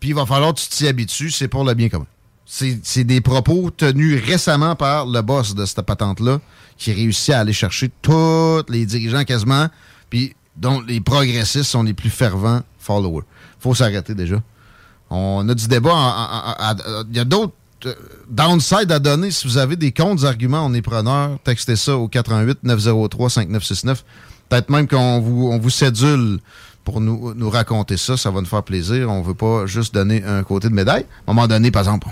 puis 0.00 0.10
il 0.10 0.14
va 0.14 0.26
falloir 0.26 0.54
que 0.54 0.60
tu 0.60 0.68
t'y 0.68 0.88
habitues. 0.88 1.30
C'est 1.30 1.48
pour 1.48 1.64
le 1.64 1.74
bien 1.74 1.88
commun. 1.88 2.06
C'est 2.44 3.04
des 3.04 3.20
propos 3.20 3.70
tenus 3.70 4.22
récemment 4.24 4.74
par 4.74 5.04
le 5.06 5.20
boss 5.20 5.54
de 5.54 5.66
cette 5.66 5.82
patente-là, 5.82 6.40
qui 6.78 6.92
réussit 6.92 7.34
à 7.34 7.40
aller 7.40 7.52
chercher 7.52 7.90
tous 8.00 8.62
les 8.70 8.86
dirigeants 8.86 9.24
quasiment, 9.24 9.68
puis 10.08 10.34
dont 10.56 10.80
les 10.80 11.00
progressistes 11.00 11.70
sont 11.70 11.82
les 11.82 11.92
plus 11.92 12.10
fervents 12.10 12.62
followers. 12.78 13.24
faut 13.60 13.74
s'arrêter 13.74 14.14
déjà. 14.14 14.42
On 15.10 15.46
a 15.48 15.54
du 15.54 15.68
débat. 15.68 17.04
Il 17.10 17.16
y 17.16 17.20
a 17.20 17.24
d'autres 17.24 17.52
euh, 17.86 17.94
downside 18.28 18.90
à 18.90 18.98
donner. 18.98 19.30
Si 19.30 19.46
vous 19.46 19.56
avez 19.56 19.76
des 19.76 19.92
contre 19.92 20.24
arguments, 20.24 20.66
on 20.66 20.74
est 20.74 20.82
preneur. 20.82 21.38
Textez 21.44 21.76
ça 21.76 21.96
au 21.96 22.08
88 22.08 22.58
903 22.64 23.30
5969. 23.30 24.04
Peut-être 24.48 24.70
même 24.70 24.88
qu'on 24.88 25.20
vous, 25.20 25.48
on 25.52 25.58
vous 25.58 25.70
sédule 25.70 26.38
pour 26.84 27.00
nous, 27.00 27.34
nous 27.34 27.50
raconter 27.50 27.96
ça. 27.96 28.16
Ça 28.16 28.30
va 28.30 28.40
nous 28.40 28.46
faire 28.46 28.62
plaisir. 28.62 29.10
On 29.10 29.20
veut 29.22 29.34
pas 29.34 29.66
juste 29.66 29.92
donner 29.94 30.24
un 30.24 30.42
côté 30.42 30.68
de 30.68 30.74
médaille. 30.74 31.04
À 31.26 31.30
un 31.30 31.34
moment 31.34 31.46
donné, 31.46 31.70
par 31.70 31.82
exemple, 31.82 32.08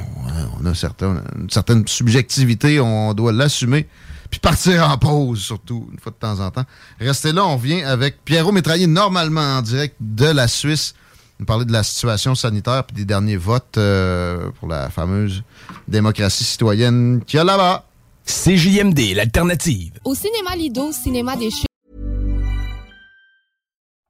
on, 0.61 0.67
a 0.67 0.75
certain- 0.75 1.23
une 1.39 1.51
certaine 1.51 1.87
subjectivité. 1.89 2.79
On 2.81 3.15
doit 3.15 3.33
l'assumer. 3.33 3.87
Puis 4.31 4.41
partir 4.41 4.91
en 4.91 4.99
pause, 4.99 5.39
surtout, 5.41 5.89
une 5.93 5.99
fois 5.99 6.13
de 6.13 6.17
temps 6.17 6.41
en 6.45 6.51
temps. 6.51 6.65
Restez 7.01 7.33
là, 7.33 7.47
on 7.47 7.57
vient 7.57 7.87
avec 7.87 8.25
Pierrot 8.25 8.53
Métraillé, 8.53 8.87
normalement 8.87 9.59
en 9.59 9.63
direct 9.63 9.95
de 10.01 10.27
la 10.27 10.49
Suisse 10.49 10.95
nous 11.39 11.45
parler 11.47 11.67
de 11.67 11.73
la 11.73 11.83
situation 11.83 12.35
sanitaire 12.35 12.85
puis 12.85 12.97
des 12.97 13.05
derniers 13.05 13.37
votes 13.37 13.77
euh, 13.77 14.51
pour 14.59 14.69
la 14.69 14.89
fameuse 14.89 15.43
démocratie 15.87 16.45
citoyenne 16.45 17.23
qu'il 17.27 17.37
y 17.37 17.41
a 17.41 17.45
là-bas. 17.45 17.85
CJMD, 18.25 19.15
l'alternative. 19.15 19.93
Au 20.05 20.15
cinéma 20.15 20.57
Lido, 20.57 20.91
cinéma 20.93 21.37
des. 21.37 21.51